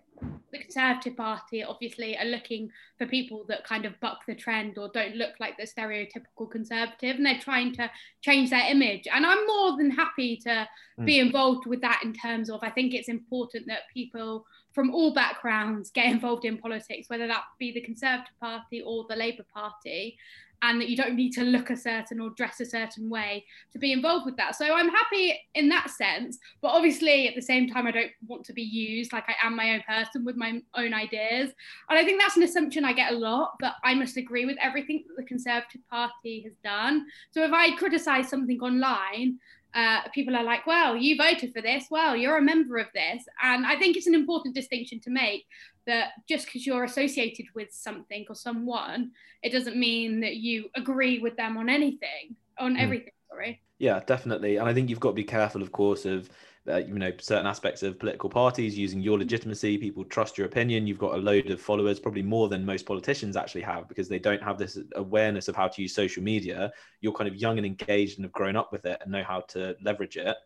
the 0.53 0.59
Conservative 0.59 1.17
Party 1.17 1.63
obviously 1.63 2.17
are 2.19 2.25
looking 2.25 2.71
for 2.99 3.07
people 3.07 3.45
that 3.49 3.65
kind 3.65 3.87
of 3.87 3.99
buck 4.01 4.21
the 4.27 4.35
trend 4.35 4.77
or 4.77 4.91
don't 4.93 5.17
look 5.17 5.33
like 5.41 5.57
the 5.57 5.67
stereotypical 5.67 6.51
conservative, 6.51 7.17
and 7.17 7.25
they're 7.25 7.39
trying 7.39 7.73
to 7.75 7.91
change 8.21 8.51
their 8.51 8.69
image. 8.69 9.07
And 9.13 9.25
I'm 9.25 9.47
more 9.47 9.77
than 9.77 9.91
happy 9.91 10.37
to 10.39 10.69
be 11.05 11.21
involved 11.21 11.67
with 11.67 11.81
that 11.81 12.03
in 12.05 12.13
terms 12.13 12.51
of 12.51 12.61
I 12.63 12.71
think 12.71 12.93
it's 12.93 13.09
important 13.09 13.67
that 13.69 13.89
people 13.93 14.45
from 14.73 14.95
all 14.95 15.15
backgrounds 15.15 15.91
get 15.91 16.07
involved 16.13 16.45
in 16.45 16.59
politics, 16.59 17.09
whether 17.09 17.27
that 17.27 17.45
be 17.59 17.73
the 17.73 17.81
Conservative 17.81 18.35
Party 18.41 18.83
or 18.83 19.07
the 19.09 19.17
Labour 19.17 19.45
Party. 19.55 20.19
And 20.65 20.81
that 20.81 20.89
you 20.89 20.97
don't 20.97 21.17
need 21.17 21.33
to 21.33 21.43
look 21.43 21.71
a 21.71 21.77
certain 21.77 22.21
or 22.21 22.31
dress 22.31 22.61
a 22.61 22.65
certain 22.65 23.11
way 23.11 23.45
to 23.73 23.81
be 23.81 23.93
involved 23.93 24.27
with 24.27 24.37
that. 24.37 24.55
So 24.55 24.73
I'm 24.73 24.89
happy 24.89 25.39
in 25.55 25.69
that 25.71 25.91
sense. 25.91 26.39
But 26.61 26.69
obviously, 26.69 27.27
at 27.27 27.35
the 27.35 27.43
same 27.43 27.69
time, 27.69 27.89
I 27.89 27.91
don't 27.91 28.13
want 28.29 28.45
to 28.45 28.53
be 28.53 28.63
used 28.63 29.13
like 29.13 29.25
I 29.29 29.35
am 29.45 29.57
my 29.57 29.75
own 29.75 29.83
person 29.89 30.25
with 30.25 30.37
my 30.37 30.61
own 30.77 30.95
ideas. 30.95 31.51
And 31.91 31.99
I 31.99 32.05
think 32.05 32.21
that's 32.21 32.37
an 32.37 32.45
assumption 32.45 32.85
I 32.85 32.93
get 32.93 33.13
a 33.13 33.17
lot 33.17 33.55
that 33.61 33.75
I 33.83 33.95
must 33.95 34.17
agree 34.17 34.45
with 34.47 34.57
everything 34.63 35.03
that 35.09 35.21
the 35.21 35.27
Conservative 35.27 35.81
Party 35.91 36.43
has 36.45 36.55
done. 36.63 37.07
So 37.33 37.43
if 37.43 37.53
I 37.53 37.75
criticise 37.77 38.29
something 38.29 38.61
online, 38.61 39.39
uh, 39.75 40.01
people 40.15 40.37
are 40.37 40.45
like, 40.45 40.67
well, 40.67 40.97
you 40.97 41.17
voted 41.17 41.53
for 41.55 41.63
this. 41.63 41.85
Well, 41.91 42.15
you're 42.17 42.37
a 42.39 42.43
member 42.43 42.77
of 42.79 42.89
this. 42.95 43.25
And 43.43 43.65
I 43.67 43.77
think 43.79 43.97
it's 43.97 44.07
an 44.07 44.15
important 44.15 44.55
distinction 44.55 45.01
to 45.01 45.11
make 45.11 45.47
that 45.87 46.11
just 46.29 46.47
because 46.47 46.67
you're 46.67 46.85
associated 46.85 47.47
with 47.55 47.69
something 47.73 48.25
or 48.29 48.35
someone, 48.35 49.11
it 49.43 49.51
doesn't 49.51 49.77
mean 49.77 50.21
that 50.21 50.37
you 50.37 50.69
agree 50.77 51.19
with 51.19 51.37
them 51.37 51.57
on 51.57 51.69
anything, 51.69 52.37
on 52.59 52.77
Mm. 52.77 52.81
everything. 52.81 53.13
Sorry. 53.31 53.61
Yeah, 53.79 54.01
definitely. 54.07 54.57
And 54.59 54.69
I 54.69 54.75
think 54.75 54.91
you've 54.91 55.01
got 55.01 55.11
to 55.11 55.15
be 55.15 55.25
careful, 55.25 55.63
of 55.63 55.73
course, 55.73 56.05
of 56.05 56.29
uh, 56.69 56.77
you 56.77 56.95
know 56.95 57.13
certain 57.19 57.47
aspects 57.47 57.83
of 57.83 57.99
political 57.99 58.31
parties 58.31 58.79
using 58.79 59.01
your 59.01 59.19
legitimacy. 59.19 59.79
People 59.79 60.05
trust 60.05 60.39
your 60.39 60.47
opinion. 60.47 60.87
You've 60.87 60.99
got 60.99 61.15
a 61.15 61.19
load 61.19 61.51
of 61.51 61.61
followers, 61.61 61.99
probably 61.99 62.23
more 62.23 62.49
than 62.49 62.65
most 62.65 62.87
politicians 62.87 63.37
actually 63.37 63.63
have, 63.63 63.89
because 63.89 64.09
they 64.09 64.19
don't 64.19 64.43
have 64.43 64.59
this 64.59 64.79
awareness 64.95 65.49
of 65.49 65.57
how 65.57 65.69
to 65.69 65.83
use 65.83 65.95
social 65.95 66.23
media. 66.23 66.73
You're 67.01 67.13
kind 67.13 67.29
of 67.29 67.37
young 67.37 67.59
and 67.59 67.67
engaged 67.67 68.19
and 68.19 68.25
have 68.25 68.33
grown 68.33 68.57
up 68.57 68.73
with 68.73 68.87
it 68.87 68.99
and 69.03 69.11
know 69.11 69.25
how 69.25 69.41
to 69.49 69.75
leverage 69.83 70.17
it. 70.17 70.37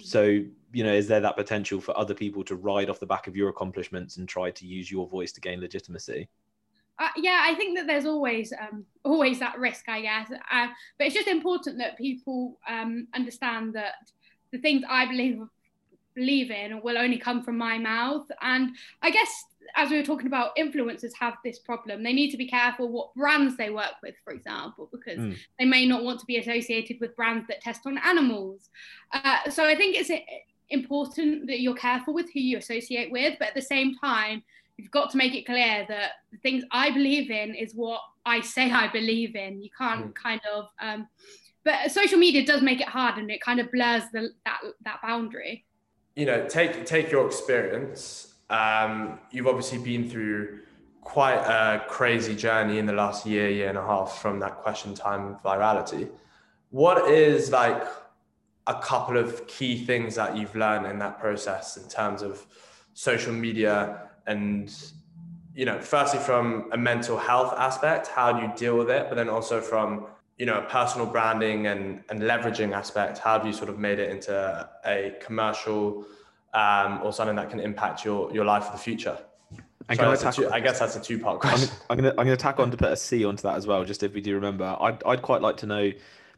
So, 0.00 0.22
you 0.72 0.82
know, 0.82 0.92
is 0.92 1.06
there 1.06 1.20
that 1.20 1.36
potential 1.36 1.80
for 1.80 1.96
other 1.96 2.14
people 2.14 2.42
to 2.44 2.56
ride 2.56 2.90
off 2.90 2.98
the 2.98 3.06
back 3.06 3.28
of 3.28 3.36
your 3.36 3.48
accomplishments 3.48 4.16
and 4.16 4.28
try 4.28 4.50
to 4.50 4.66
use 4.66 4.90
your 4.90 5.08
voice 5.08 5.30
to 5.32 5.40
gain 5.40 5.60
legitimacy? 5.60 6.28
Uh, 6.98 7.08
yeah, 7.16 7.44
I 7.44 7.54
think 7.54 7.76
that 7.76 7.86
there's 7.86 8.06
always 8.06 8.52
um, 8.52 8.84
always 9.04 9.40
that 9.40 9.58
risk, 9.58 9.88
I 9.88 10.00
guess. 10.02 10.30
Uh, 10.30 10.68
but 10.98 11.06
it's 11.06 11.14
just 11.14 11.28
important 11.28 11.78
that 11.78 11.98
people 11.98 12.58
um, 12.68 13.08
understand 13.14 13.74
that 13.74 13.94
the 14.54 14.60
things 14.60 14.82
I 14.88 15.06
believe 15.06 15.40
believe 16.14 16.50
in 16.52 16.80
will 16.84 16.96
only 16.96 17.18
come 17.18 17.42
from 17.42 17.58
my 17.58 17.76
mouth. 17.76 18.26
And 18.40 18.70
I 19.02 19.10
guess 19.10 19.32
as 19.74 19.90
we 19.90 19.96
were 19.96 20.04
talking 20.04 20.28
about, 20.28 20.54
influencers 20.56 21.10
have 21.18 21.34
this 21.44 21.58
problem. 21.58 22.04
They 22.04 22.12
need 22.12 22.30
to 22.30 22.36
be 22.36 22.46
careful 22.46 22.88
what 22.88 23.12
brands 23.16 23.56
they 23.56 23.70
work 23.70 23.94
with, 24.00 24.14
for 24.22 24.32
example, 24.32 24.88
because 24.92 25.18
Mm. 25.18 25.36
they 25.58 25.64
may 25.64 25.84
not 25.86 26.04
want 26.04 26.20
to 26.20 26.26
be 26.26 26.36
associated 26.36 27.00
with 27.00 27.16
brands 27.16 27.48
that 27.48 27.60
test 27.62 27.80
on 27.84 27.98
animals. 27.98 28.70
Uh, 29.12 29.50
so 29.50 29.64
I 29.64 29.74
think 29.74 29.96
it's 29.96 30.12
important 30.68 31.48
that 31.48 31.60
you're 31.60 31.74
careful 31.74 32.14
with 32.14 32.32
who 32.32 32.40
you 32.40 32.58
associate 32.58 33.10
with, 33.10 33.36
but 33.40 33.48
at 33.48 33.54
the 33.54 33.62
same 33.62 33.96
time, 33.96 34.44
you've 34.76 34.90
got 34.92 35.10
to 35.10 35.16
make 35.16 35.34
it 35.34 35.46
clear 35.46 35.84
that 35.88 36.12
the 36.30 36.38
things 36.38 36.62
I 36.70 36.90
believe 36.90 37.28
in 37.30 37.56
is 37.56 37.74
what 37.74 38.00
I 38.24 38.40
say 38.40 38.70
I 38.70 38.86
believe 38.98 39.34
in. 39.34 39.60
You 39.60 39.70
can't 39.76 40.14
kind 40.14 40.40
of, 40.52 40.68
um, 40.80 41.08
but 41.64 41.90
social 41.90 42.18
media 42.18 42.44
does 42.44 42.62
make 42.62 42.80
it 42.80 42.88
hard, 42.88 43.18
and 43.18 43.30
it 43.30 43.40
kind 43.40 43.60
of 43.60 43.70
blurs 43.72 44.02
the, 44.12 44.30
that 44.44 44.60
that 44.84 45.00
boundary. 45.02 45.64
you 46.16 46.26
know, 46.26 46.46
take 46.48 46.86
take 46.86 47.10
your 47.10 47.26
experience. 47.26 48.34
Um, 48.50 49.18
you've 49.30 49.46
obviously 49.46 49.78
been 49.78 50.08
through 50.08 50.60
quite 51.00 51.36
a 51.36 51.84
crazy 51.88 52.34
journey 52.34 52.78
in 52.78 52.86
the 52.86 52.92
last 52.92 53.26
year, 53.26 53.48
year 53.50 53.68
and 53.68 53.78
a 53.78 53.82
half 53.82 54.20
from 54.22 54.38
that 54.40 54.58
question 54.58 54.94
time 54.94 55.36
virality. 55.44 56.08
What 56.70 57.10
is 57.10 57.50
like 57.50 57.84
a 58.66 58.74
couple 58.80 59.16
of 59.18 59.46
key 59.46 59.84
things 59.84 60.14
that 60.14 60.36
you've 60.36 60.54
learned 60.54 60.86
in 60.86 60.98
that 61.00 61.18
process 61.18 61.76
in 61.76 61.88
terms 61.88 62.22
of 62.22 62.46
social 62.94 63.32
media 63.32 64.08
and 64.26 64.72
you 65.54 65.64
know, 65.64 65.80
firstly 65.80 66.18
from 66.18 66.68
a 66.72 66.76
mental 66.76 67.16
health 67.16 67.54
aspect, 67.56 68.08
how 68.08 68.32
do 68.32 68.44
you 68.44 68.52
deal 68.56 68.76
with 68.76 68.90
it? 68.90 69.06
But 69.08 69.14
then 69.14 69.28
also 69.28 69.60
from 69.60 70.06
you 70.38 70.46
know, 70.46 70.64
personal 70.68 71.06
branding 71.06 71.66
and, 71.68 72.02
and 72.10 72.20
leveraging 72.20 72.72
aspect, 72.74 73.18
how 73.18 73.38
have 73.38 73.46
you 73.46 73.52
sort 73.52 73.68
of 73.68 73.78
made 73.78 73.98
it 73.98 74.10
into 74.10 74.68
a 74.84 75.14
commercial 75.20 76.04
um, 76.52 77.00
or 77.02 77.12
something 77.12 77.36
that 77.36 77.50
can 77.50 77.60
impact 77.60 78.04
your, 78.04 78.32
your 78.34 78.44
life 78.44 78.64
for 78.66 78.72
the 78.72 78.78
future? 78.78 79.16
And 79.88 79.96
Sorry, 79.96 80.08
I 80.08 80.10
that's 80.12 80.22
tackle- 80.22 80.44
two- 80.44 80.50
I 80.50 80.60
guess 80.60 80.78
that's 80.78 80.96
a 80.96 81.00
two 81.00 81.18
part 81.18 81.36
I'm, 81.44 81.50
question. 81.50 81.76
I'm 81.90 81.96
gonna 81.98 82.10
I'm 82.10 82.24
gonna 82.24 82.36
tack 82.38 82.58
on 82.58 82.70
to 82.70 82.76
put 82.76 82.90
a 82.90 82.96
C 82.96 83.24
onto 83.24 83.42
that 83.42 83.56
as 83.56 83.66
well, 83.66 83.84
just 83.84 84.02
if 84.02 84.14
we 84.14 84.20
do 84.22 84.34
remember. 84.34 84.76
I'd 84.80 85.02
I'd 85.04 85.20
quite 85.20 85.42
like 85.42 85.58
to 85.58 85.66
know 85.66 85.92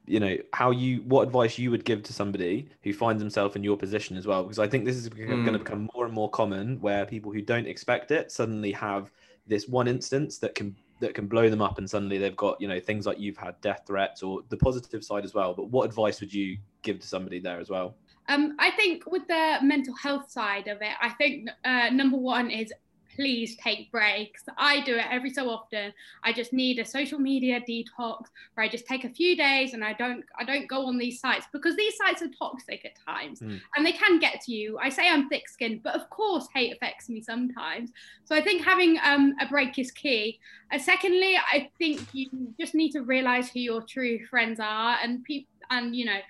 you 0.05 0.21
know 0.21 0.37
how 0.53 0.73
you 0.73 1.03
what 1.07 1.23
advice 1.23 1.57
you 1.59 1.71
would 1.71 1.85
give 1.85 2.03
to 2.05 2.13
somebody 2.13 2.69
who 2.83 2.93
finds 2.93 3.23
himself 3.23 3.55
in 3.57 3.63
your 3.65 3.77
position 3.77 4.17
as 4.17 4.25
well 4.25 4.45
because 4.45 4.61
i 4.61 4.69
think 4.69 4.85
this 4.85 4.95
is 4.95 5.09
going 5.09 5.29
to 5.45 5.51
Mm. 5.51 5.59
become 5.59 5.91
more 5.97 6.05
and 6.05 6.15
more 6.15 6.31
common 6.31 6.81
where 6.81 7.05
people 7.05 7.33
who 7.33 7.43
don't 7.43 7.67
expect 7.67 8.13
it 8.13 8.31
suddenly 8.31 8.71
have 8.71 9.11
this 9.49 9.67
one 9.67 9.89
instance 9.89 10.39
that 10.39 10.55
can 10.55 10.77
that 11.01 11.15
can 11.15 11.27
blow 11.27 11.51
them 11.51 11.61
up 11.61 11.79
and 11.79 11.89
suddenly 11.89 12.19
they've 12.19 12.37
got 12.37 12.61
you 12.61 12.69
know 12.69 12.81
things 12.81 13.07
like 13.07 13.19
you've 13.21 13.37
had 13.37 13.61
death 13.61 13.83
threats 13.87 14.23
or 14.23 14.41
the 14.49 14.57
positive 14.57 15.05
side 15.05 15.25
as 15.25 15.35
well. 15.35 15.55
But 15.55 15.69
what 15.69 15.85
advice 15.85 16.21
would 16.21 16.33
you 16.33 16.59
give 16.83 17.01
to 17.01 17.07
somebody 17.07 17.41
there 17.41 17.61
as 17.61 17.71
well? 17.71 17.97
Um, 18.29 18.57
I 18.59 18.71
think 18.73 19.05
with 19.07 19.27
the 19.29 19.59
mental 19.63 19.95
health 19.95 20.31
side 20.31 20.67
of 20.67 20.83
it, 20.83 20.93
I 21.01 21.11
think 21.11 21.49
uh, 21.65 21.91
number 21.91 22.17
one 22.17 22.51
is 22.51 22.73
please 23.17 23.57
take 23.57 23.91
breaks. 23.91 24.45
I 24.59 24.83
do 24.85 24.97
it 24.97 25.07
every 25.11 25.31
so 25.31 25.49
often. 25.51 25.93
I 26.23 26.33
just 26.33 26.53
need 26.53 26.79
a 26.79 26.85
social 26.85 27.19
media 27.19 27.61
detox 27.69 28.27
where 28.55 28.65
I 28.65 28.69
just 28.69 28.87
take 28.87 29.05
a 29.05 29.11
few 29.11 29.37
days 29.37 29.75
and 29.75 29.85
I 29.85 29.95
don't 29.95 30.25
I 30.39 30.45
don't 30.45 30.69
go 30.69 30.87
on 30.87 30.99
these 30.99 31.19
sites 31.19 31.47
because 31.53 31.75
these 31.77 31.97
sites 31.97 32.23
are 32.23 32.29
toxic 32.39 32.85
at 32.85 32.93
times 33.05 33.41
Mm. 33.41 33.61
and 33.77 33.85
they 33.87 33.93
can 33.93 34.19
get 34.19 34.41
to 34.43 34.53
you. 34.53 34.79
I 34.79 34.89
say 34.89 35.09
I'm 35.09 35.29
thick 35.29 35.49
skinned, 35.49 35.83
but 35.83 35.95
of 35.95 36.09
course 36.11 36.47
hate 36.55 36.73
affects 36.75 37.09
me 37.09 37.21
sometimes. 37.23 37.91
So 38.25 38.37
I 38.37 38.43
think 38.43 38.65
having 38.65 38.99
um, 39.03 39.35
a 39.41 39.47
break 39.47 39.79
is 39.79 39.91
key. 39.91 40.39
Uh, 40.73 40.79
secondly, 40.79 41.37
I 41.37 41.71
think 41.79 42.01
you 42.13 42.29
just 42.61 42.75
need 42.75 42.93
to 42.93 43.01
realize 43.03 43.49
who 43.51 43.61
your 43.61 43.83
true 43.83 44.25
friends 44.27 44.61
are 44.61 44.97
and 45.03 45.25
people 45.25 45.49
and 45.71 45.97
you 45.97 46.05
know 46.05 46.21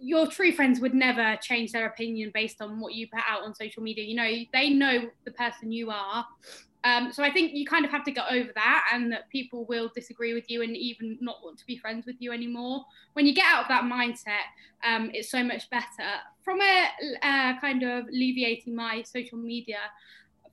your 0.00 0.26
true 0.26 0.52
friends 0.52 0.80
would 0.80 0.94
never 0.94 1.36
change 1.42 1.72
their 1.72 1.86
opinion 1.86 2.30
based 2.32 2.60
on 2.60 2.80
what 2.80 2.94
you 2.94 3.08
put 3.08 3.22
out 3.28 3.42
on 3.42 3.54
social 3.54 3.82
media. 3.82 4.04
You 4.04 4.16
know, 4.16 4.30
they 4.52 4.70
know 4.70 5.10
the 5.24 5.30
person 5.32 5.72
you 5.72 5.90
are. 5.90 6.26
Um, 6.84 7.12
so 7.12 7.24
I 7.24 7.32
think 7.32 7.52
you 7.54 7.66
kind 7.66 7.84
of 7.84 7.90
have 7.90 8.04
to 8.04 8.12
get 8.12 8.24
over 8.30 8.50
that 8.54 8.90
and 8.92 9.10
that 9.10 9.28
people 9.30 9.64
will 9.66 9.90
disagree 9.94 10.32
with 10.32 10.48
you 10.48 10.62
and 10.62 10.76
even 10.76 11.18
not 11.20 11.38
want 11.42 11.58
to 11.58 11.66
be 11.66 11.76
friends 11.76 12.06
with 12.06 12.16
you 12.20 12.32
anymore. 12.32 12.84
When 13.14 13.26
you 13.26 13.34
get 13.34 13.46
out 13.46 13.62
of 13.62 13.68
that 13.68 13.84
mindset, 13.84 14.46
um, 14.84 15.10
it's 15.12 15.30
so 15.30 15.42
much 15.42 15.68
better. 15.70 16.08
From 16.42 16.60
a 16.60 16.88
uh, 17.22 17.60
kind 17.60 17.82
of 17.82 18.06
alleviating 18.06 18.76
my 18.76 19.02
social 19.02 19.38
media 19.38 19.78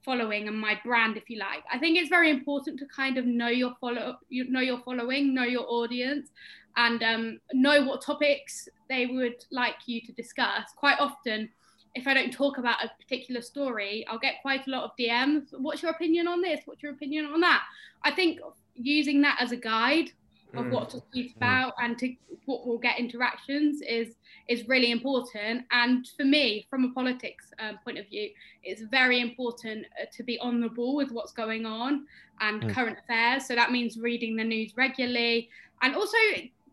following 0.04 0.48
and 0.48 0.60
my 0.60 0.80
brand, 0.84 1.16
if 1.16 1.30
you 1.30 1.38
like, 1.38 1.64
I 1.72 1.78
think 1.78 1.98
it's 1.98 2.10
very 2.10 2.32
important 2.32 2.80
to 2.80 2.86
kind 2.88 3.18
of 3.18 3.26
know 3.26 3.48
your 3.48 3.76
follow, 3.80 4.18
you 4.30 4.50
know 4.50 4.62
your 4.62 4.80
following, 4.80 5.34
know 5.34 5.44
your 5.44 5.66
audience, 5.68 6.30
and 6.76 7.04
um, 7.04 7.40
know 7.54 7.84
what 7.84 8.02
topics 8.02 8.68
they 8.90 9.06
would 9.08 9.44
like 9.52 9.76
you 9.88 10.02
to 10.02 10.12
discuss. 10.14 10.72
Quite 10.76 11.00
often, 11.00 11.50
if 11.96 12.08
I 12.08 12.14
don't 12.14 12.32
talk 12.34 12.58
about 12.58 12.84
a 12.84 12.92
particular 13.02 13.42
story, 13.42 14.06
I'll 14.08 14.20
get 14.20 14.36
quite 14.42 14.68
a 14.68 14.70
lot 14.70 14.84
of 14.84 14.92
DMs. 15.00 15.48
What's 15.58 15.82
your 15.82 15.92
opinion 15.92 16.28
on 16.28 16.42
this? 16.42 16.62
What's 16.66 16.84
your 16.84 16.92
opinion 16.92 17.26
on 17.26 17.40
that? 17.42 17.64
I 18.04 18.12
think 18.12 18.40
using 18.76 19.22
that 19.22 19.38
as 19.40 19.52
a 19.52 19.58
guide 19.58 20.12
of 20.56 20.66
Mm. 20.68 20.72
what 20.72 20.90
to 20.92 21.00
speak 21.00 21.36
about 21.36 21.74
and 21.82 21.98
to 21.98 22.16
what 22.46 22.66
will 22.68 22.78
get 22.78 23.00
interactions 23.00 23.82
is 23.82 24.16
is 24.48 24.68
really 24.68 24.92
important. 24.92 25.66
And 25.72 26.08
for 26.16 26.24
me, 26.24 26.68
from 26.70 26.86
a 26.86 26.92
politics 26.94 27.52
um, 27.60 27.80
point 27.84 27.98
of 27.98 28.08
view, 28.08 28.30
it's 28.64 28.82
very 28.84 29.20
important 29.22 29.88
uh, 30.00 30.06
to 30.16 30.24
be 30.24 30.38
on 30.40 30.62
the 30.62 30.70
ball 30.70 30.96
with 30.96 31.12
what's 31.12 31.32
going 31.34 31.66
on 31.66 32.06
and 32.42 32.62
Mm. 32.62 32.70
current 32.74 32.98
affairs. 33.00 33.48
So 33.48 33.56
that 33.56 33.72
means 33.72 33.98
reading 33.98 34.36
the 34.36 34.44
news 34.44 34.78
regularly 34.78 35.50
and 35.82 35.96
also 35.96 36.18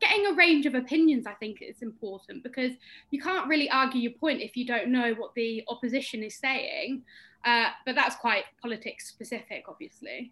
getting 0.02 0.26
a 0.26 0.32
range 0.34 0.66
of 0.66 0.74
opinions. 0.74 1.26
I 1.26 1.32
think 1.34 1.62
is 1.62 1.80
important 1.80 2.42
because 2.42 2.72
you 3.10 3.20
can't 3.22 3.48
really 3.48 3.70
argue 3.70 4.00
your 4.00 4.12
point 4.12 4.42
if 4.42 4.56
you 4.56 4.66
don't 4.66 4.88
know 4.88 5.14
what 5.14 5.34
the 5.34 5.62
opposition 5.68 6.22
is 6.22 6.34
saying. 6.36 7.02
Uh, 7.44 7.68
but 7.86 7.94
that's 7.94 8.14
quite 8.16 8.44
politics 8.60 9.08
specific, 9.08 9.64
obviously. 9.68 10.30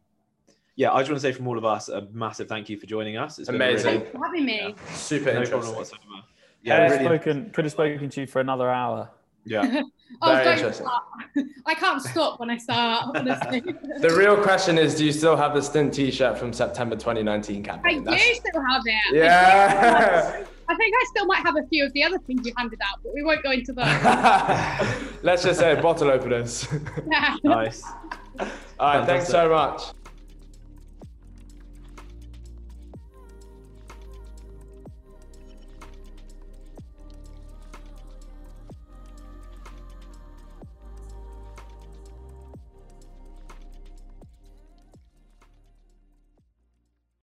yeah 0.76 0.92
i 0.92 1.00
just 1.00 1.10
want 1.10 1.20
to 1.20 1.26
say 1.28 1.32
from 1.32 1.48
all 1.48 1.58
of 1.58 1.64
us 1.64 1.88
a 1.88 2.06
massive 2.12 2.48
thank 2.48 2.68
you 2.68 2.78
for 2.78 2.86
joining 2.86 3.16
us 3.16 3.38
it's 3.40 3.48
been 3.48 3.56
Amazing. 3.56 3.86
really- 3.86 3.98
Thanks 3.98 4.12
for 4.16 4.24
having 4.24 4.44
me. 4.44 4.74
Super 4.94 5.24
no 5.24 5.42
problem 5.42 5.42
interesting. 5.42 5.76
whatsoever 5.76 6.04
Could 6.04 6.22
yeah 6.62 6.74
have 6.82 6.90
really 6.92 7.04
spoken, 7.04 7.50
could 7.50 7.64
have 7.64 7.72
spoken 7.72 8.08
to 8.10 8.20
you 8.20 8.26
for 8.28 8.40
another 8.40 8.70
hour. 8.70 9.10
Yeah 9.50 9.82
Oh, 10.22 10.32
Very 10.32 10.44
don't 10.44 10.58
interesting. 10.58 10.86
I 11.66 11.74
can't 11.74 12.02
stop 12.02 12.40
when 12.40 12.50
I 12.50 12.58
start, 12.58 13.16
honestly. 13.16 13.60
The 14.00 14.10
real 14.10 14.36
question 14.42 14.76
is, 14.76 14.94
do 14.94 15.04
you 15.04 15.12
still 15.12 15.36
have 15.36 15.54
the 15.54 15.62
stint 15.62 15.94
T-shirt 15.94 16.36
from 16.36 16.52
September 16.52 16.96
2019 16.96 17.62
I 17.62 17.68
campaign? 17.68 18.04
do 18.04 18.18
still 18.18 18.62
have 18.68 18.82
it. 18.84 19.14
Yeah. 19.14 20.44
I 20.68 20.74
think 20.74 20.94
I 20.94 21.04
still 21.10 21.26
might 21.26 21.42
have 21.44 21.56
a 21.56 21.66
few 21.68 21.84
of 21.84 21.92
the 21.92 22.02
other 22.02 22.18
things 22.18 22.46
you 22.46 22.52
handed 22.56 22.80
out, 22.82 22.98
but 23.02 23.14
we 23.14 23.22
won't 23.22 23.42
go 23.42 23.50
into 23.52 23.72
those. 23.72 23.86
Let's 25.22 25.42
just 25.44 25.60
say 25.60 25.80
bottle 25.80 26.10
openers. 26.10 26.66
Yeah. 27.08 27.36
nice 27.44 27.82
All 28.38 28.48
right, 28.80 29.06
thanks 29.06 29.28
so 29.28 29.48
much. 29.48 29.82